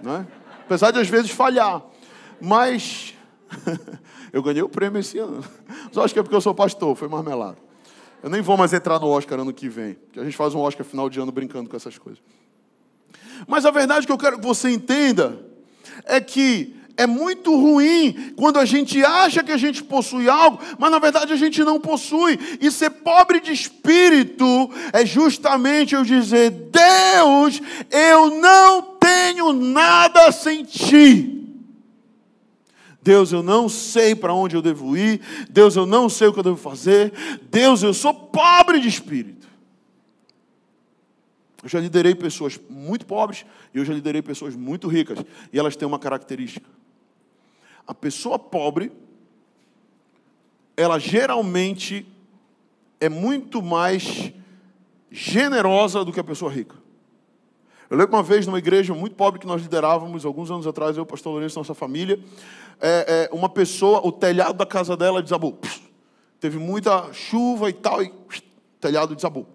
[0.00, 0.26] Né?
[0.64, 1.84] Apesar de às vezes falhar.
[2.40, 3.14] Mas
[4.32, 5.44] eu ganhei o prêmio esse ano.
[5.92, 7.65] Só acho que é porque eu sou pastor, foi marmelado.
[8.22, 10.60] Eu nem vou mais entrar no Oscar ano que vem, porque a gente faz um
[10.60, 12.22] Oscar final de ano brincando com essas coisas.
[13.46, 15.38] Mas a verdade que eu quero que você entenda
[16.04, 20.90] é que é muito ruim quando a gente acha que a gente possui algo, mas
[20.90, 22.38] na verdade a gente não possui.
[22.60, 30.64] E ser pobre de espírito é justamente eu dizer: Deus, eu não tenho nada sem
[30.64, 31.35] ti.
[33.06, 35.20] Deus, eu não sei para onde eu devo ir.
[35.48, 37.12] Deus, eu não sei o que eu devo fazer.
[37.48, 39.46] Deus, eu sou pobre de espírito.
[41.62, 45.20] Eu já liderei pessoas muito pobres e eu já liderei pessoas muito ricas.
[45.52, 46.68] E elas têm uma característica.
[47.86, 48.90] A pessoa pobre,
[50.76, 52.04] ela geralmente
[53.00, 54.32] é muito mais
[55.12, 56.74] generosa do que a pessoa rica.
[57.88, 61.06] Eu lembro uma vez numa igreja muito pobre que nós liderávamos, alguns anos atrás, eu,
[61.06, 62.18] pastor Lourenço, nossa família,
[62.80, 65.58] é, é, uma pessoa, o telhado da casa dela desabou.
[66.40, 68.42] Teve muita chuva e tal, e o
[68.80, 69.46] telhado desabou.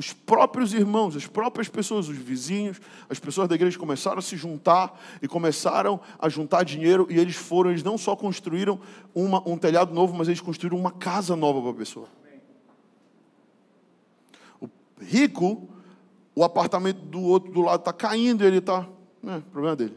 [0.00, 4.34] Os próprios irmãos, as próprias pessoas, os vizinhos, as pessoas da igreja começaram a se
[4.34, 8.80] juntar e começaram a juntar dinheiro e eles foram, eles não só construíram
[9.14, 12.08] uma, um telhado novo, mas eles construíram uma casa nova para a pessoa.
[14.58, 14.70] O
[15.02, 15.68] rico
[16.34, 18.86] o apartamento do outro do lado está caindo e ele está.
[19.26, 19.96] É, problema dele.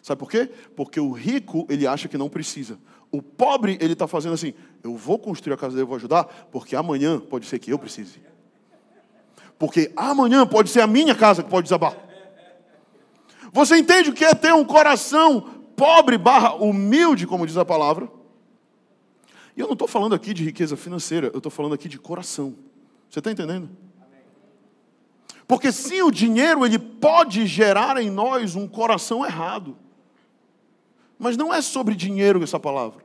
[0.00, 0.50] Sabe por quê?
[0.74, 2.78] Porque o rico, ele acha que não precisa.
[3.10, 6.24] O pobre, ele está fazendo assim: eu vou construir a casa dele, eu vou ajudar,
[6.50, 8.20] porque amanhã pode ser que eu precise.
[9.58, 11.96] Porque amanhã pode ser a minha casa que pode desabar.
[13.52, 18.10] Você entende o que é ter um coração pobre barra humilde, como diz a palavra?
[19.56, 22.54] E eu não estou falando aqui de riqueza financeira, eu estou falando aqui de coração.
[23.10, 23.68] Você está entendendo?
[25.52, 29.76] Porque sim, o dinheiro ele pode gerar em nós um coração errado.
[31.18, 33.04] Mas não é sobre dinheiro essa palavra.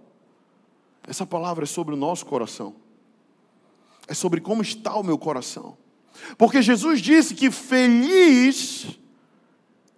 [1.05, 2.73] Essa palavra é sobre o nosso coração.
[4.07, 5.77] É sobre como está o meu coração.
[6.37, 8.97] Porque Jesus disse que feliz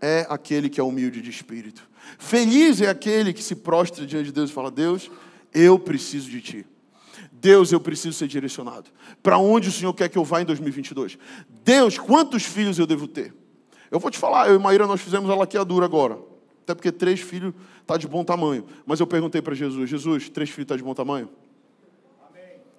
[0.02, 1.88] é aquele que é humilde de espírito.
[2.18, 5.12] Feliz é aquele que se prostra diante de Deus e fala: Deus,
[5.54, 6.66] eu preciso de ti.
[7.42, 8.90] Deus, eu preciso ser direcionado.
[9.24, 11.18] Para onde o Senhor quer que eu vá em 2022?
[11.64, 13.34] Deus, quantos filhos eu devo ter?
[13.90, 16.20] Eu vou te falar, eu e Maíra nós fizemos a laqueadura agora.
[16.64, 18.66] Até porque três filhos está de bom tamanho.
[18.86, 21.30] Mas eu perguntei para Jesus, Jesus, três filhos está de bom tamanho?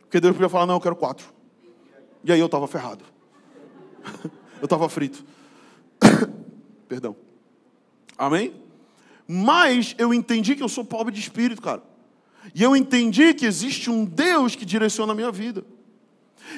[0.02, 1.32] Porque Deus podia falar, não, eu quero quatro.
[2.22, 3.04] E aí eu estava ferrado.
[4.60, 5.24] eu estava frito.
[6.86, 7.16] Perdão.
[8.18, 8.52] Amém?
[9.26, 11.82] Mas eu entendi que eu sou pobre de espírito, cara.
[12.54, 15.64] E eu entendi que existe um Deus que direciona a minha vida.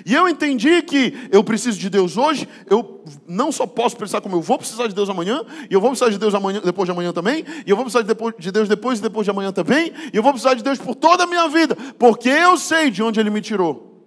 [0.06, 4.36] E eu entendi que eu preciso de Deus hoje, eu não só posso pensar como
[4.36, 6.92] eu vou precisar de Deus amanhã, e eu vou precisar de Deus amanhã, depois de
[6.92, 8.02] amanhã também, e eu vou precisar
[8.38, 10.94] de Deus depois e depois de amanhã também, e eu vou precisar de Deus por
[10.94, 14.06] toda a minha vida, porque eu sei de onde Ele me tirou.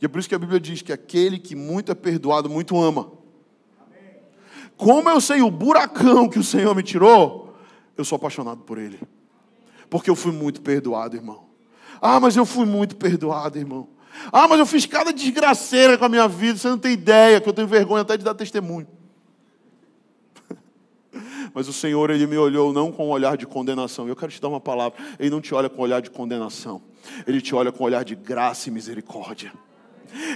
[0.00, 2.80] E é por isso que a Bíblia diz que aquele que muito é perdoado, muito
[2.80, 3.12] ama.
[4.76, 7.54] Como eu sei o buracão que o Senhor me tirou,
[7.96, 8.98] eu sou apaixonado por Ele.
[9.88, 11.46] Porque eu fui muito perdoado, irmão.
[12.00, 13.88] Ah, mas eu fui muito perdoado, irmão.
[14.32, 17.48] Ah, mas eu fiz cada desgraceira com a minha vida, você não tem ideia, que
[17.48, 18.86] eu tenho vergonha até de dar testemunho.
[21.54, 24.08] Mas o Senhor, Ele me olhou não com um olhar de condenação.
[24.08, 24.98] Eu quero te dar uma palavra.
[25.18, 26.82] Ele não te olha com um olhar de condenação.
[27.26, 29.52] Ele te olha com um olhar de graça e misericórdia.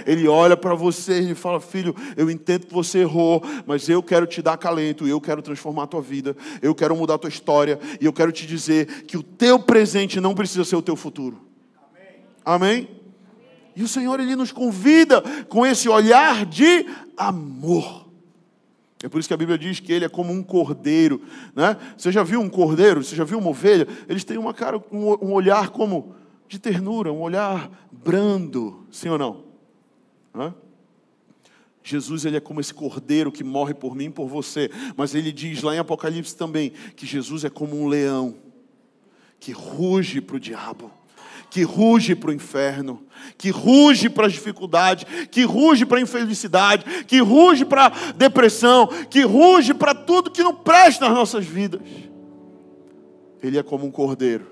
[0.05, 4.25] Ele olha para você e fala: Filho, eu entendo que você errou, mas eu quero
[4.25, 7.79] te dar calento, eu quero transformar a tua vida, eu quero mudar a tua história,
[7.99, 11.41] e eu quero te dizer que o teu presente não precisa ser o teu futuro.
[12.43, 12.89] Amém?
[13.75, 16.85] E o Senhor, Ele nos convida com esse olhar de
[17.17, 18.01] amor.
[19.03, 21.21] É por isso que a Bíblia diz que ele é como um cordeiro.
[21.55, 21.75] Né?
[21.97, 23.03] Você já viu um cordeiro?
[23.03, 23.87] Você já viu uma ovelha?
[24.07, 26.15] Eles têm uma cara, um olhar como
[26.47, 29.50] de ternura, um olhar brando, sim ou não?
[30.33, 30.53] Hã?
[31.83, 35.31] Jesus ele é como esse cordeiro que morre por mim e por você, mas ele
[35.31, 38.35] diz lá em Apocalipse também que Jesus é como um leão
[39.39, 40.91] que ruge para o diabo,
[41.49, 43.03] que ruge para o inferno,
[43.37, 48.87] que ruge para as dificuldades, que ruge para a infelicidade, que ruge para a depressão,
[49.09, 51.81] que ruge para tudo que não presta nas nossas vidas.
[53.41, 54.45] Ele é como um cordeiro,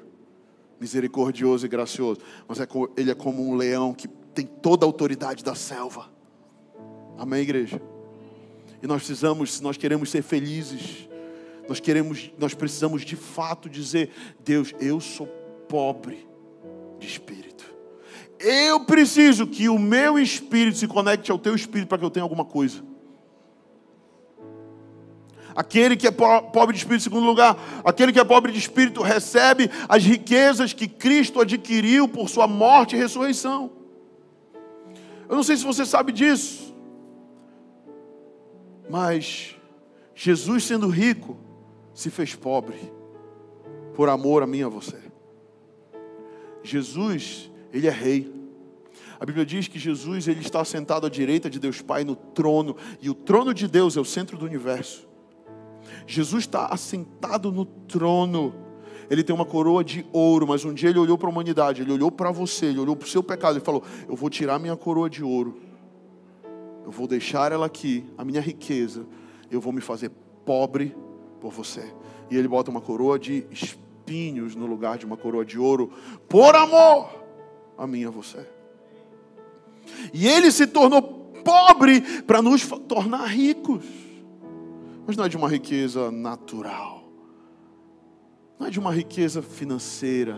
[0.82, 5.43] misericordioso e gracioso, mas é, ele é como um leão que tem toda a autoridade
[5.43, 6.06] da selva.
[7.17, 7.82] Amém, igreja?
[8.82, 11.10] E nós precisamos, se nós queremos ser felizes,
[11.67, 15.28] nós queremos, nós precisamos de fato dizer: Deus, eu sou
[15.67, 16.25] pobre
[16.97, 17.65] de espírito.
[18.39, 22.23] Eu preciso que o meu espírito se conecte ao teu espírito para que eu tenha
[22.23, 22.82] alguma coisa.
[25.54, 29.69] Aquele que é pobre de espírito, segundo lugar, aquele que é pobre de espírito recebe
[29.89, 33.79] as riquezas que Cristo adquiriu por sua morte e ressurreição.
[35.30, 36.76] Eu não sei se você sabe disso,
[38.89, 39.56] mas
[40.15, 41.38] Jesus, sendo rico,
[41.94, 42.92] se fez pobre,
[43.94, 44.98] por amor a mim e a você.
[46.63, 48.34] Jesus, ele é rei.
[49.20, 52.76] A Bíblia diz que Jesus ele está sentado à direita de Deus Pai no trono,
[53.00, 55.08] e o trono de Deus é o centro do universo.
[56.08, 58.68] Jesus está assentado no trono
[59.10, 61.91] ele tem uma coroa de ouro, mas um dia ele olhou para a humanidade, ele
[61.91, 64.76] olhou para você, ele olhou para o seu pecado e falou: Eu vou tirar minha
[64.76, 65.58] coroa de ouro,
[66.86, 69.06] eu vou deixar ela aqui, a minha riqueza,
[69.50, 70.12] eu vou me fazer
[70.45, 70.95] pobre
[71.41, 71.91] por você.
[72.30, 75.91] E ele bota uma coroa de espinhos no lugar de uma coroa de ouro,
[76.28, 77.10] por amor
[77.78, 78.48] a mim e a você.
[80.13, 81.02] E ele se tornou
[81.43, 83.84] pobre para nos tornar ricos,
[85.08, 86.98] mas não é de uma riqueza natural
[88.60, 90.38] não é de uma riqueza financeira.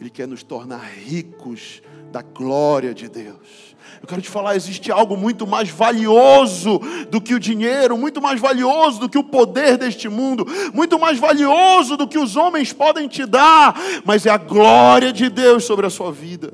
[0.00, 1.80] Ele quer nos tornar ricos
[2.10, 3.76] da glória de Deus.
[4.02, 8.40] Eu quero te falar, existe algo muito mais valioso do que o dinheiro, muito mais
[8.40, 13.08] valioso do que o poder deste mundo, muito mais valioso do que os homens podem
[13.08, 16.52] te dar, mas é a glória de Deus sobre a sua vida.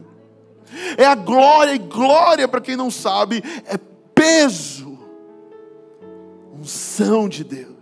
[0.97, 3.77] É a glória, e glória, para quem não sabe, é
[4.15, 4.99] peso,
[6.55, 7.82] unção de Deus.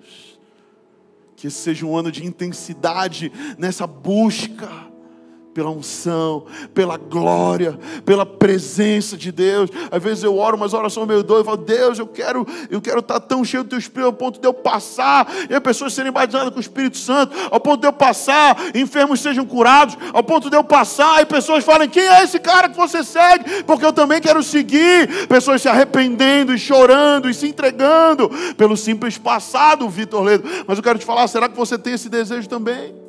[1.40, 4.89] Que esse seja um ano de intensidade nessa busca
[5.52, 9.70] pela unção, pela glória, pela presença de Deus.
[9.90, 13.00] Às vezes eu oro umas orações meio doidas, eu falo, Deus, eu quero, eu quero
[13.00, 16.12] estar tão cheio do teu Espírito ao ponto de eu passar, e as pessoas serem
[16.12, 20.48] batizadas com o Espírito Santo, ao ponto de eu passar, enfermos sejam curados, ao ponto
[20.48, 23.62] de eu passar, e pessoas falem, quem é esse cara que você segue?
[23.64, 25.26] Porque eu também quero seguir.
[25.28, 30.48] Pessoas se arrependendo e chorando e se entregando pelo simples passado, Vitor Ledo.
[30.66, 32.99] Mas eu quero te falar, será que você tem esse desejo também?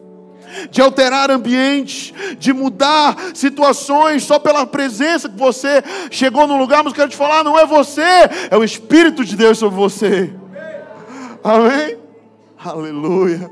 [0.69, 6.93] De alterar ambientes, de mudar situações só pela presença que você chegou no lugar, mas
[6.93, 8.01] quero te falar, não é você,
[8.49, 10.33] é o Espírito de Deus sobre você.
[11.43, 11.97] Amém?
[12.57, 13.51] Aleluia.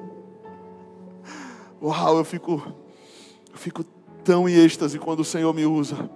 [1.82, 2.62] Uau, eu fico,
[3.52, 3.84] eu fico
[4.24, 6.10] tão em êxtase quando o Senhor me usa.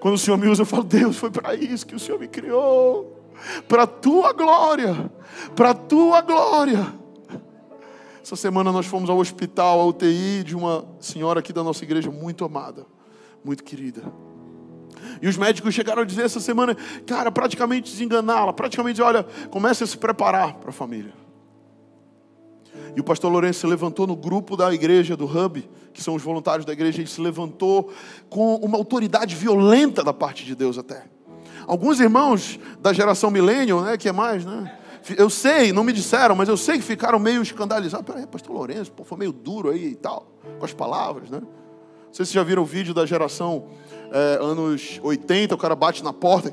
[0.00, 2.28] Quando o Senhor me usa, eu falo, Deus, foi para isso que o Senhor me
[2.28, 3.12] criou.
[3.68, 5.10] Para a tua glória,
[5.54, 6.86] para a tua glória.
[8.26, 12.10] Essa semana nós fomos ao hospital, ao UTI de uma senhora aqui da nossa igreja,
[12.10, 12.84] muito amada,
[13.44, 14.02] muito querida.
[15.22, 16.76] E os médicos chegaram a dizer essa semana,
[17.06, 21.14] cara, praticamente desenganá-la, praticamente olha, comece a se preparar para a família.
[22.96, 26.22] E o pastor Lourenço se levantou no grupo da igreja, do Hub, que são os
[26.24, 27.92] voluntários da igreja, ele se levantou
[28.28, 31.04] com uma autoridade violenta da parte de Deus até.
[31.64, 34.76] Alguns irmãos da geração millennial, né, que é mais, né?
[35.16, 38.06] Eu sei, não me disseram, mas eu sei que ficaram meio escandalizados.
[38.06, 40.26] Peraí, pastor Lourenço, pô, foi meio duro aí e tal,
[40.58, 41.40] com as palavras, né?
[42.16, 43.66] sei se vocês já viram o vídeo da geração
[44.10, 46.50] é, anos 80, o cara bate na porta.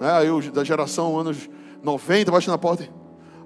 [0.00, 0.12] Né?
[0.12, 1.50] Aí da geração anos
[1.82, 2.88] 90, bate na porta.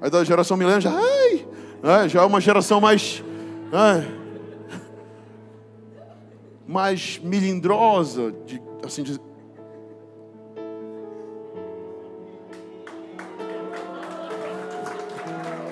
[0.03, 1.47] Aí da geração milênio já, ai,
[1.83, 3.25] é, já é uma geração mais.
[3.73, 4.19] É,
[6.67, 9.19] mais milindrosa, de, assim de,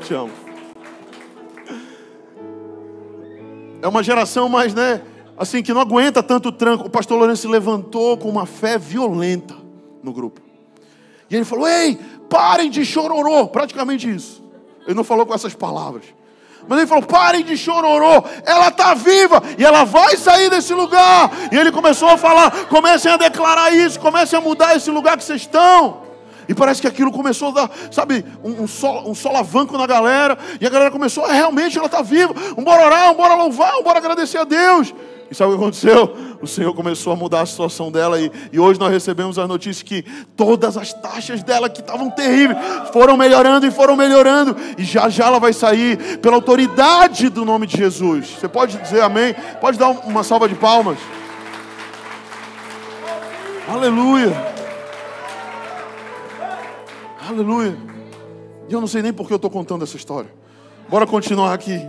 [0.06, 0.30] Te amo.
[3.82, 5.02] É uma geração mais, né?
[5.36, 6.86] Assim, que não aguenta tanto tranco.
[6.86, 9.56] O pastor Lourenço se levantou com uma fé violenta
[10.04, 10.40] no grupo.
[11.28, 11.98] E ele falou: Ei,
[12.30, 13.48] parem de chororô.
[13.48, 14.44] Praticamente isso.
[14.86, 16.04] Ele não falou com essas palavras.
[16.68, 21.30] Mas ele falou: parem de chororô, ela está viva e ela vai sair desse lugar.
[21.50, 25.24] E ele começou a falar: comecem a declarar isso, comecem a mudar esse lugar que
[25.24, 26.05] vocês estão.
[26.48, 30.38] E parece que aquilo começou a dar, sabe, um, um, um solavanco na galera.
[30.60, 32.34] E a galera começou, ah, realmente ela está viva.
[32.54, 34.94] Vamos orar, vamos louvar, vamos agradecer a Deus.
[35.28, 36.16] E sabe o que aconteceu?
[36.40, 38.20] O Senhor começou a mudar a situação dela.
[38.20, 40.04] E, e hoje nós recebemos as notícias que
[40.36, 42.58] todas as taxas dela, que estavam terríveis,
[42.92, 44.56] foram melhorando e foram melhorando.
[44.78, 48.36] E já já ela vai sair pela autoridade do nome de Jesus.
[48.38, 49.34] Você pode dizer amém?
[49.60, 50.98] Pode dar uma salva de palmas.
[53.68, 54.45] Aleluia.
[57.26, 57.76] Aleluia.
[58.68, 60.30] E eu não sei nem por que eu estou contando essa história.
[60.88, 61.76] Bora continuar aqui.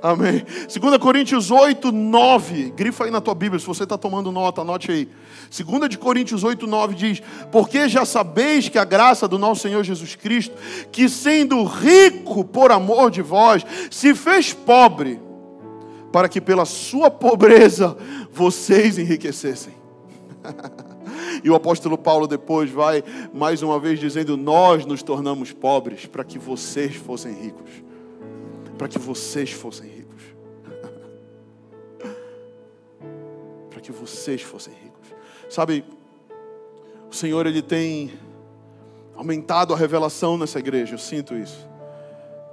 [0.00, 0.46] Amém.
[0.72, 2.70] 2 Coríntios 8, 9.
[2.70, 5.08] Grifa aí na tua Bíblia, se você está tomando nota, anote aí.
[5.50, 10.14] 2 Coríntios 8, 9 diz: Porque já sabeis que a graça do nosso Senhor Jesus
[10.14, 10.56] Cristo,
[10.92, 15.20] que sendo rico por amor de vós, se fez pobre,
[16.12, 17.96] para que pela sua pobreza
[18.32, 19.74] vocês enriquecessem.
[21.42, 23.02] E o apóstolo Paulo depois vai
[23.32, 27.70] mais uma vez dizendo: Nós nos tornamos pobres para que vocês fossem ricos.
[28.76, 30.22] Para que vocês fossem ricos.
[33.70, 35.14] para que vocês fossem ricos.
[35.48, 35.84] Sabe,
[37.10, 38.12] o Senhor ele tem
[39.14, 41.68] aumentado a revelação nessa igreja, eu sinto isso.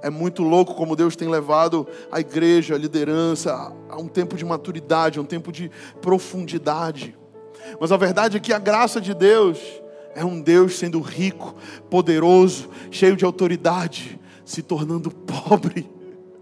[0.00, 4.44] É muito louco como Deus tem levado a igreja, a liderança, a um tempo de
[4.44, 5.70] maturidade, a um tempo de
[6.00, 7.17] profundidade.
[7.80, 9.58] Mas a verdade é que a graça de Deus
[10.14, 11.54] é um Deus sendo rico,
[11.88, 15.88] poderoso, cheio de autoridade, se tornando pobre,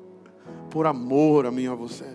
[0.70, 2.06] por amor a mim e a você.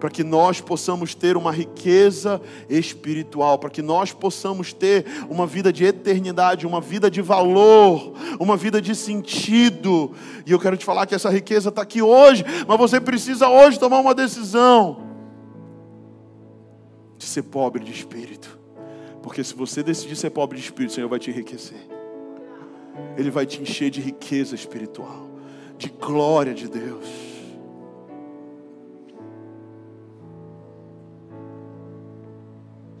[0.00, 5.72] Para que nós possamos ter uma riqueza espiritual, para que nós possamos ter uma vida
[5.72, 10.12] de eternidade, uma vida de valor, uma vida de sentido.
[10.44, 13.78] E eu quero te falar que essa riqueza está aqui hoje, mas você precisa hoje
[13.78, 15.05] tomar uma decisão
[17.18, 18.58] de ser pobre de espírito.
[19.22, 21.80] Porque se você decidir ser pobre de espírito, o Senhor vai te enriquecer.
[23.16, 25.28] Ele vai te encher de riqueza espiritual,
[25.76, 27.06] de glória de Deus.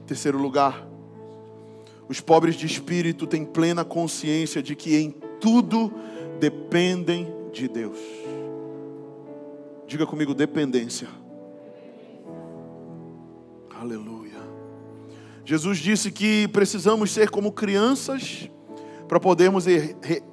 [0.06, 0.86] Terceiro lugar,
[2.08, 5.10] os pobres de espírito têm plena consciência de que em
[5.40, 5.92] tudo
[6.38, 7.98] dependem de Deus.
[9.86, 11.08] Diga comigo, dependência.
[13.86, 14.34] Aleluia.
[15.44, 18.50] Jesus disse que precisamos ser como crianças
[19.06, 19.64] para podermos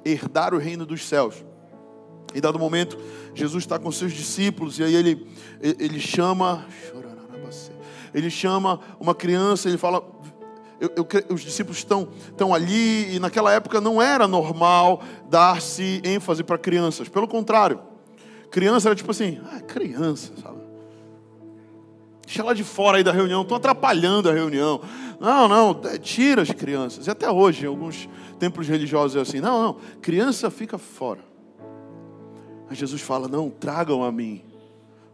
[0.04, 1.36] herdar o reino dos céus.
[2.34, 2.98] Em dado momento,
[3.32, 5.24] Jesus está com seus discípulos e aí ele,
[5.60, 6.66] ele chama,
[8.12, 10.04] ele chama uma criança, ele fala,
[10.80, 15.00] eu, eu, os discípulos estão, estão ali e naquela época não era normal
[15.30, 17.08] dar-se ênfase para crianças.
[17.08, 17.80] Pelo contrário,
[18.50, 20.63] criança era tipo assim, ah, criança, sabe?
[22.26, 24.80] Deixa lá de fora aí da reunião, estão atrapalhando a reunião.
[25.20, 27.06] Não, não, é, tira as crianças.
[27.06, 28.08] E até hoje, em alguns
[28.38, 31.20] templos religiosos é assim: não, não, criança fica fora.
[32.68, 34.42] Mas Jesus fala: não, tragam a mim,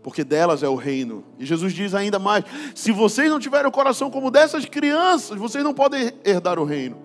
[0.03, 1.25] porque delas é o reino.
[1.39, 2.45] E Jesus diz ainda mais:
[2.75, 6.97] se vocês não tiverem o coração como dessas crianças, vocês não podem herdar o reino.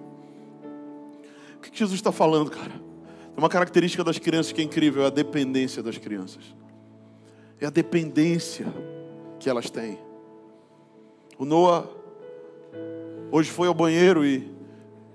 [1.58, 2.86] O que Jesus está falando, cara?
[3.36, 6.44] É uma característica das crianças que é incrível: é a dependência das crianças.
[7.60, 8.68] É a dependência
[9.40, 10.00] que elas têm.
[11.38, 11.86] O Noah
[13.32, 14.54] hoje foi ao banheiro e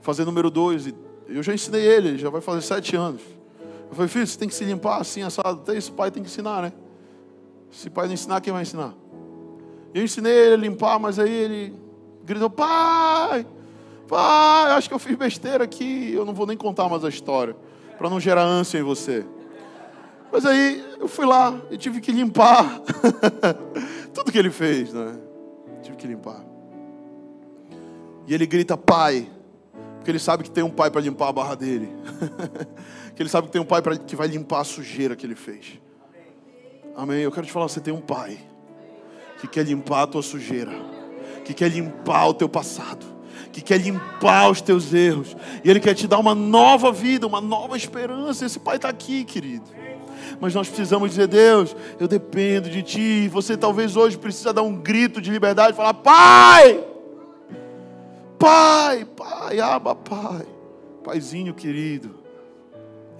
[0.00, 0.86] fazer número dois.
[0.86, 0.94] E
[1.28, 3.22] eu já ensinei ele, já vai fazer sete anos.
[3.88, 5.60] Eu falei, filho, você tem que se limpar assim, assado.
[5.62, 6.72] Até isso o pai tem que ensinar, né?
[7.70, 8.94] Se o pai não ensinar, quem vai ensinar?
[9.94, 11.74] Eu ensinei ele a limpar, mas aí ele
[12.24, 13.46] gritou, pai,
[14.06, 16.12] pai, acho que eu fiz besteira aqui.
[16.12, 17.56] Eu não vou nem contar mais a história,
[17.98, 19.24] para não gerar ânsia em você.
[20.32, 22.80] Mas aí eu fui lá e tive que limpar
[24.14, 25.18] tudo que ele fez, né?
[25.82, 26.44] Tive que limpar.
[28.26, 29.28] E ele grita, pai,
[29.96, 31.88] porque ele sabe que tem um pai para limpar a barra dele.
[33.14, 35.34] que ele sabe que tem um pai pra, que vai limpar a sujeira que ele
[35.34, 35.80] fez.
[36.96, 37.22] Amém.
[37.22, 38.38] Eu quero te falar, você tem um pai
[39.40, 40.72] que quer limpar a tua sujeira,
[41.44, 43.06] que quer limpar o teu passado,
[43.52, 47.40] que quer limpar os teus erros, e Ele quer te dar uma nova vida, uma
[47.40, 48.44] nova esperança.
[48.44, 49.64] Esse Pai está aqui, querido.
[50.38, 53.28] Mas nós precisamos dizer, Deus, eu dependo de Ti.
[53.28, 56.84] Você talvez hoje precisa dar um grito de liberdade e falar, Pai!
[58.38, 60.46] Pai, Pai, aba, Pai.
[61.02, 62.14] Paizinho querido,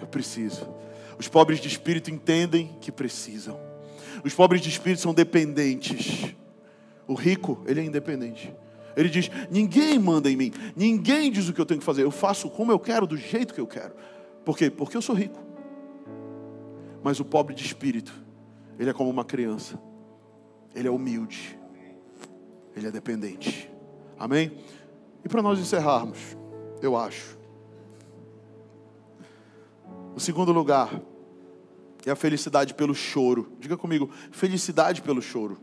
[0.01, 0.69] eu preciso.
[1.19, 3.59] Os pobres de espírito entendem que precisam.
[4.25, 6.35] Os pobres de espírito são dependentes.
[7.07, 8.55] O rico, ele é independente.
[8.97, 12.03] Ele diz: ninguém manda em mim, ninguém diz o que eu tenho que fazer.
[12.03, 13.93] Eu faço como eu quero, do jeito que eu quero.
[14.45, 14.71] Por quê?
[14.71, 15.39] Porque eu sou rico.
[17.03, 18.13] Mas o pobre de espírito,
[18.79, 19.81] ele é como uma criança.
[20.75, 21.59] Ele é humilde.
[22.77, 23.71] Ele é dependente.
[24.19, 24.53] Amém?
[25.25, 26.37] E para nós encerrarmos,
[26.81, 27.39] eu acho.
[30.15, 31.01] O segundo lugar
[32.07, 33.53] é a felicidade pelo choro.
[33.59, 35.59] Diga comigo, felicidade pelo choro.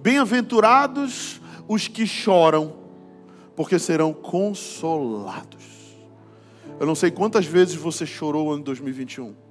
[0.00, 2.76] Bem-aventurados os que choram,
[3.56, 5.64] porque serão consolados.
[6.78, 9.43] Eu não sei quantas vezes você chorou no ano 2021.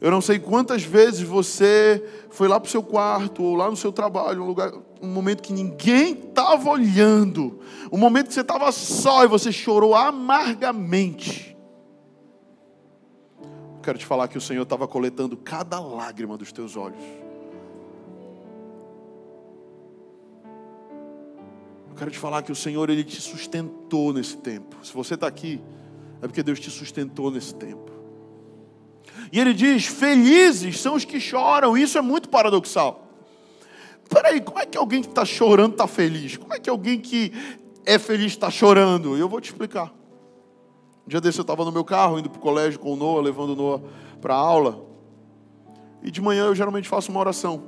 [0.00, 3.76] Eu não sei quantas vezes você foi lá para o seu quarto ou lá no
[3.76, 4.72] seu trabalho, um lugar,
[5.02, 7.60] um momento que ninguém estava olhando,
[7.92, 11.54] um momento que você estava só e você chorou amargamente.
[13.82, 17.02] Quero te falar que o Senhor estava coletando cada lágrima dos teus olhos.
[21.90, 24.76] Eu quero te falar que o Senhor ele te sustentou nesse tempo.
[24.82, 25.60] Se você está aqui,
[26.22, 27.89] é porque Deus te sustentou nesse tempo.
[29.32, 31.76] E ele diz: Felizes são os que choram.
[31.76, 33.06] Isso é muito paradoxal.
[34.08, 36.36] Peraí, como é que alguém que está chorando está feliz?
[36.36, 37.32] Como é que alguém que
[37.86, 39.16] é feliz está chorando?
[39.16, 39.92] Eu vou te explicar.
[41.06, 43.22] Um dia desse eu estava no meu carro, indo para o colégio com o Noah,
[43.22, 43.82] levando o Noah
[44.20, 44.84] para aula.
[46.02, 47.62] E de manhã eu geralmente faço uma oração.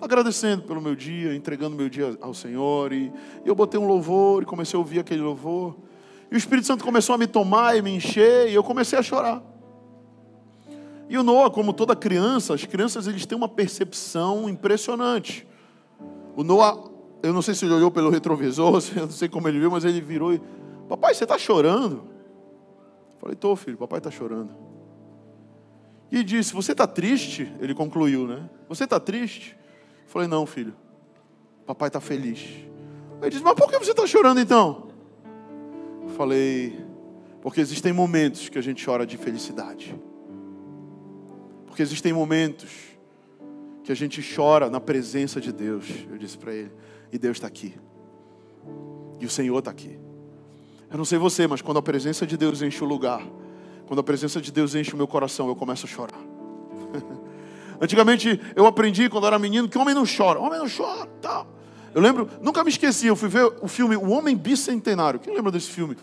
[0.00, 2.90] Agradecendo pelo meu dia, entregando meu dia ao Senhor.
[2.94, 3.12] E
[3.44, 5.76] eu botei um louvor e comecei a ouvir aquele louvor.
[6.30, 8.48] E o Espírito Santo começou a me tomar e me encher.
[8.48, 9.42] E eu comecei a chorar.
[11.10, 15.44] E o Noah, como toda criança, as crianças eles têm uma percepção impressionante.
[16.36, 16.88] O Noah,
[17.20, 19.84] eu não sei se ele olhou pelo retrovisor, eu não sei como ele viu, mas
[19.84, 20.40] ele virou e,
[20.88, 22.04] papai, você está chorando?
[23.12, 24.54] Eu falei, tô filho, papai está chorando.
[26.12, 27.52] E disse, você está triste?
[27.58, 28.48] Ele concluiu, né?
[28.68, 29.58] Você está triste?
[30.04, 30.76] Eu falei, não, filho,
[31.66, 32.38] papai está feliz.
[33.20, 34.86] Ele disse, mas por que você está chorando então?
[36.04, 36.84] Eu falei,
[37.42, 39.98] porque existem momentos que a gente chora de felicidade.
[41.70, 42.68] Porque existem momentos
[43.84, 45.86] que a gente chora na presença de Deus.
[46.10, 46.72] Eu disse para ele,
[47.12, 47.76] e Deus está aqui.
[49.20, 49.96] E o Senhor está aqui.
[50.90, 53.22] Eu não sei você, mas quando a presença de Deus enche o lugar,
[53.86, 56.20] quando a presença de Deus enche o meu coração, eu começo a chorar.
[57.80, 61.46] Antigamente eu aprendi quando era menino que homem não chora, homem não chora, tal.
[61.94, 65.20] Eu lembro, nunca me esqueci, eu fui ver o filme O Homem Bicentenário.
[65.20, 65.96] Quem lembra desse filme?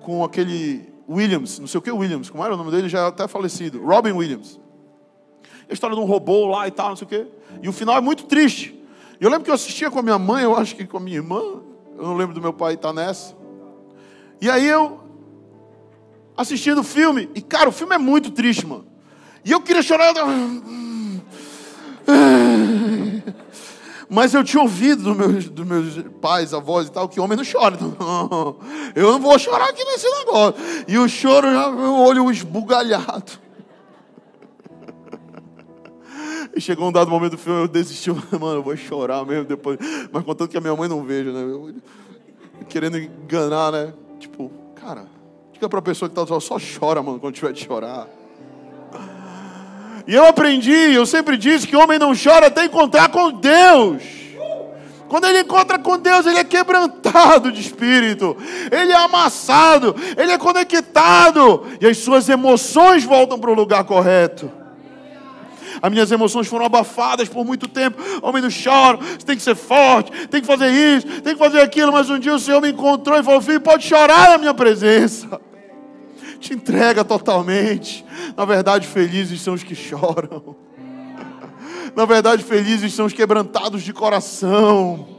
[0.00, 3.06] Com aquele Williams, não sei o que Williams, como era o nome dele, já é
[3.06, 4.58] até falecido, Robin Williams
[5.68, 7.26] a história de um robô lá e tal, não sei o quê.
[7.62, 8.74] E o final é muito triste.
[9.20, 11.00] E eu lembro que eu assistia com a minha mãe, eu acho que com a
[11.00, 11.40] minha irmã,
[11.96, 13.36] eu não lembro do meu pai estar nessa.
[14.40, 15.00] E aí eu
[16.36, 18.86] assistindo o filme, e cara, o filme é muito triste, mano.
[19.44, 20.14] E eu queria chorar.
[24.10, 27.44] Mas eu tinha ouvido dos meus, dos meus pais, avós e tal, que homem não
[27.44, 27.74] chora.
[27.74, 28.56] Então,
[28.94, 30.54] eu não vou chorar aqui nesse negócio.
[30.86, 33.47] E o choro, já, meu olho esbugalhado.
[36.58, 39.78] E chegou um dado momento do filme, eu desisti, mano, eu vou chorar mesmo depois.
[40.10, 41.40] Mas contanto que a minha mãe não veja, né?
[41.40, 41.72] Eu,
[42.68, 43.94] querendo enganar, né?
[44.18, 45.06] Tipo, cara,
[45.52, 48.08] diga pra pessoa que tá só, só chora, mano, quando tiver de chorar.
[50.04, 54.02] E eu aprendi, eu sempre disse que homem não chora até encontrar com Deus.
[55.08, 58.36] Quando ele encontra com Deus, ele é quebrantado de espírito,
[58.72, 64.57] ele é amassado, ele é conectado, e as suas emoções voltam para o lugar correto.
[65.80, 68.00] As minhas emoções foram abafadas por muito tempo.
[68.22, 71.60] Homem, não choro, você tem que ser forte, tem que fazer isso, tem que fazer
[71.60, 71.92] aquilo.
[71.92, 75.40] Mas um dia o Senhor me encontrou e falou: Filho, pode chorar na minha presença.
[76.40, 78.04] Te entrega totalmente.
[78.36, 80.56] Na verdade, felizes são os que choram.
[81.96, 85.17] Na verdade, felizes são os quebrantados de coração.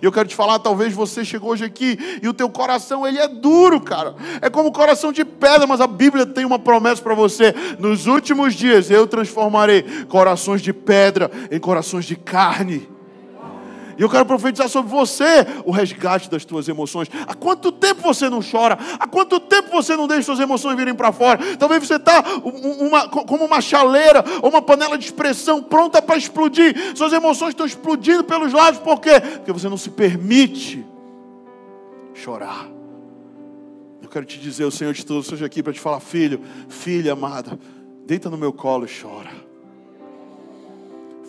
[0.00, 3.18] E eu quero te falar, talvez você chegou hoje aqui e o teu coração ele
[3.18, 4.14] é duro, cara.
[4.40, 7.54] É como coração de pedra, mas a Bíblia tem uma promessa para você.
[7.78, 12.93] Nos últimos dias eu transformarei corações de pedra em corações de carne.
[13.96, 17.08] E eu quero profetizar sobre você o resgate das tuas emoções.
[17.26, 18.78] Há quanto tempo você não chora?
[18.98, 21.38] Há quanto tempo você não deixa suas emoções virem para fora?
[21.56, 22.22] Talvez você está
[23.26, 26.96] como uma chaleira ou uma panela de expressão pronta para explodir.
[26.96, 28.80] Suas emoções estão explodindo pelos lados.
[28.80, 29.20] Por quê?
[29.20, 30.84] Porque você não se permite
[32.14, 32.68] chorar.
[34.02, 37.14] Eu quero te dizer, o Senhor de todos esteja aqui para te falar, filho, filha
[37.14, 37.58] amada,
[38.06, 39.30] deita no meu colo e chora.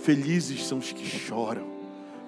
[0.03, 1.75] Felizes são os que choram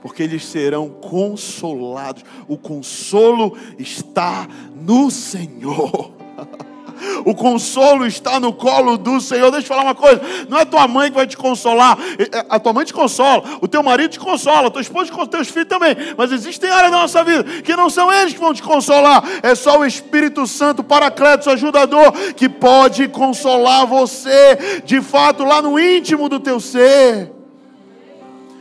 [0.02, 2.24] porque eles serão consolados.
[2.48, 6.12] O consolo está no Senhor.
[7.26, 9.52] O consolo está no colo do Senhor.
[9.52, 12.60] Deixa eu falar uma coisa: não é tua mãe que vai te consolar, é, a
[12.60, 15.96] tua mãe te consola, o teu marido te consola, tua esposa te teus filhos também.
[16.18, 19.54] Mas existem áreas da nossa vida que não são eles que vão te consolar, é
[19.56, 26.28] só o Espírito Santo, Paracletos, ajudador, que pode consolar você, de fato, lá no íntimo
[26.28, 27.37] do teu ser.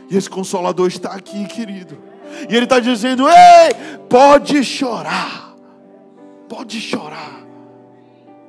[0.09, 1.97] E esse consolador está aqui, querido.
[2.49, 5.55] E ele está dizendo: Ei, pode chorar,
[6.47, 7.41] pode chorar,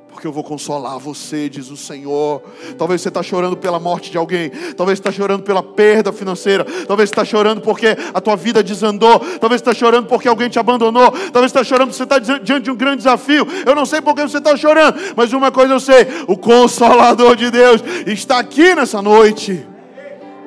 [0.09, 2.41] porque eu vou consolar você, diz o Senhor.
[2.77, 7.09] Talvez você está chorando pela morte de alguém, talvez está chorando pela perda financeira, talvez
[7.09, 11.45] está chorando porque a tua vida desandou, talvez está chorando porque alguém te abandonou, talvez
[11.45, 13.47] está chorando porque você está diante de um grande desafio.
[13.65, 17.49] Eu não sei porque você está chorando, mas uma coisa eu sei: o consolador de
[17.49, 19.68] Deus está aqui nessa noite.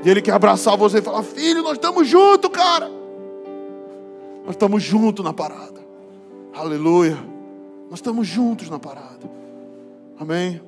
[0.05, 2.91] E ele quer abraçar você e falar: Filho, nós estamos juntos, cara.
[4.45, 5.81] Nós estamos juntos na parada.
[6.53, 7.17] Aleluia.
[7.89, 9.31] Nós estamos juntos na parada.
[10.19, 10.61] Amém.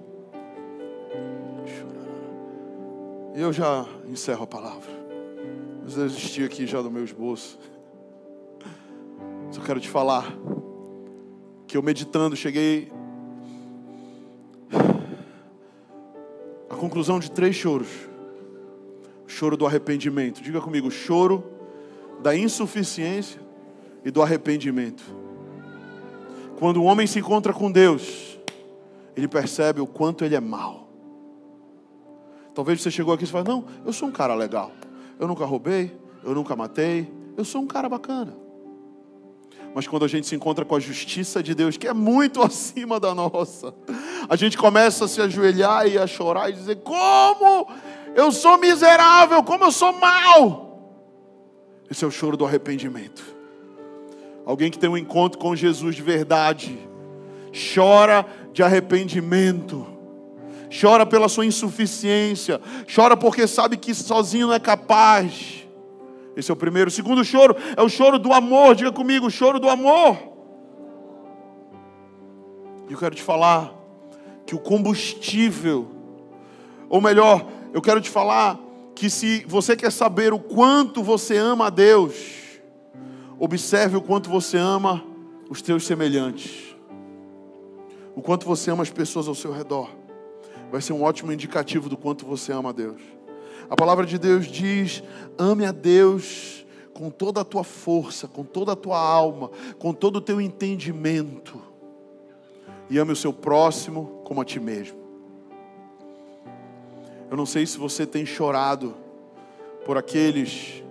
[3.34, 4.92] E eu já encerro a palavra.
[5.82, 7.58] Eu desisti aqui já do meu esboço.
[9.50, 10.32] Só quero te falar
[11.66, 12.92] que eu meditando cheguei
[16.70, 18.13] à conclusão de três choros
[19.26, 20.42] choro do arrependimento.
[20.42, 21.44] Diga comigo, choro
[22.22, 23.40] da insuficiência
[24.04, 25.02] e do arrependimento.
[26.58, 28.38] Quando o homem se encontra com Deus,
[29.16, 30.88] ele percebe o quanto ele é mau.
[32.54, 34.70] Talvez você chegou aqui e fala: Não, eu sou um cara legal.
[35.18, 38.36] Eu nunca roubei, eu nunca matei, eu sou um cara bacana.
[39.74, 43.00] Mas quando a gente se encontra com a justiça de Deus, que é muito acima
[43.00, 43.74] da nossa,
[44.28, 47.66] a gente começa a se ajoelhar e a chorar e dizer: Como
[48.14, 50.64] eu sou miserável, como eu sou mal.
[51.90, 53.22] Esse é o choro do arrependimento.
[54.44, 56.78] Alguém que tem um encontro com Jesus de verdade,
[57.74, 59.86] chora de arrependimento,
[60.80, 62.60] chora pela sua insuficiência,
[62.94, 65.66] chora porque sabe que sozinho não é capaz.
[66.36, 66.88] Esse é o primeiro.
[66.88, 68.74] O segundo choro é o choro do amor.
[68.74, 70.18] Diga comigo, o choro do amor.
[72.88, 73.72] E eu quero te falar
[74.44, 75.88] que o combustível,
[76.88, 78.56] ou melhor, eu quero te falar
[78.94, 82.14] que se você quer saber o quanto você ama a Deus,
[83.36, 85.04] observe o quanto você ama
[85.50, 86.76] os teus semelhantes,
[88.14, 89.90] o quanto você ama as pessoas ao seu redor.
[90.70, 93.02] Vai ser um ótimo indicativo do quanto você ama a Deus.
[93.68, 95.02] A palavra de Deus diz:
[95.36, 99.50] ame a Deus com toda a tua força, com toda a tua alma,
[99.80, 101.60] com todo o teu entendimento,
[102.88, 105.03] e ame o seu próximo como a ti mesmo.
[107.34, 108.94] Eu não sei se você tem chorado
[109.84, 110.84] por aqueles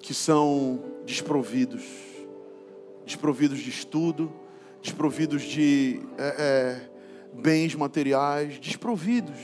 [0.00, 1.82] que são desprovidos
[3.06, 4.30] desprovidos de estudo,
[4.82, 6.90] desprovidos de é, é,
[7.40, 9.38] bens materiais, desprovidos.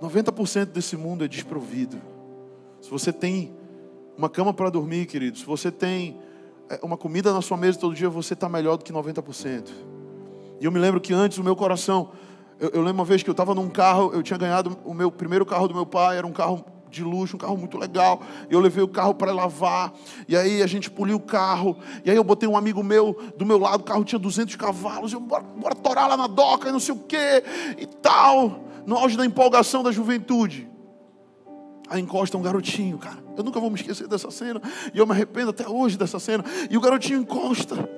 [0.00, 2.00] 90% desse mundo é desprovido.
[2.80, 3.54] Se você tem
[4.16, 6.18] uma cama para dormir, querido, se você tem
[6.70, 9.68] é, uma comida na sua mesa todo dia, você está melhor do que 90%.
[10.58, 12.10] E eu me lembro que antes o meu coração
[12.58, 15.10] eu, eu, lembro uma vez que eu estava num carro, eu tinha ganhado o meu
[15.10, 18.22] primeiro carro do meu pai, era um carro de luxo, um carro muito legal.
[18.48, 19.92] Eu levei o carro para lavar,
[20.26, 23.44] e aí a gente poliu o carro, e aí eu botei um amigo meu do
[23.44, 26.72] meu lado, o carro tinha 200 cavalos, eu bora, bora torar lá na doca, e
[26.72, 27.42] não sei o que,
[27.78, 30.68] e tal, no auge da empolgação da juventude.
[31.88, 33.18] Aí encosta um garotinho, cara.
[33.36, 34.60] Eu nunca vou me esquecer dessa cena,
[34.92, 36.44] e eu me arrependo até hoje dessa cena.
[36.68, 37.88] E o garotinho encosta.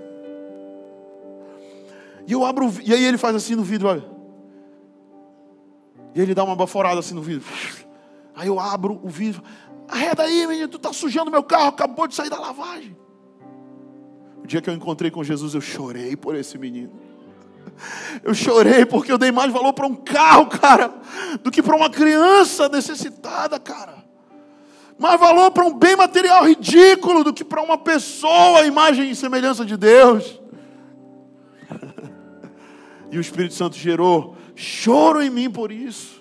[2.26, 4.17] E eu abro, e aí ele faz assim no vidro, olha.
[6.18, 7.46] E ele dá uma baforada assim no vidro.
[8.34, 9.40] Aí eu abro o vidro.
[9.86, 12.96] Arreda aí, menino, tu está sujando meu carro, acabou de sair da lavagem.
[14.42, 16.90] O dia que eu encontrei com Jesus, eu chorei por esse menino.
[18.24, 20.92] Eu chorei porque eu dei mais valor para um carro, cara,
[21.40, 24.04] do que para uma criança necessitada, cara.
[24.98, 29.64] Mais valor para um bem material ridículo do que para uma pessoa, imagem e semelhança
[29.64, 30.42] de Deus.
[33.10, 36.20] E o Espírito Santo gerou Choro em mim por isso.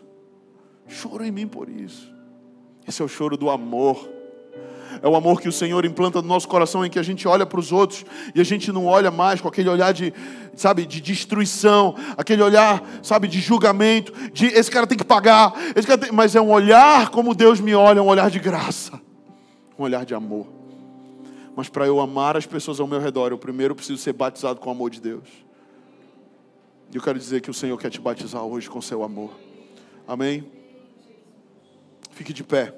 [0.87, 2.13] Choro em mim por isso.
[2.87, 4.07] Esse é o choro do amor.
[5.01, 7.47] É o amor que o Senhor implanta no nosso coração, em que a gente olha
[7.47, 10.13] para os outros e a gente não olha mais com aquele olhar de,
[10.53, 15.51] sabe, de destruição, aquele olhar, sabe, de julgamento, de esse cara tem que pagar,
[15.99, 16.11] tem...
[16.11, 19.01] mas é um olhar como Deus me olha, um olhar de graça,
[19.79, 20.45] um olhar de amor.
[21.55, 24.69] Mas para eu amar as pessoas ao meu redor, eu primeiro preciso ser batizado com
[24.69, 25.46] o amor de Deus.
[26.91, 29.31] E eu quero dizer que o Senhor quer te batizar hoje com seu amor.
[30.07, 30.49] Amém?
[32.11, 32.73] Fique de pé.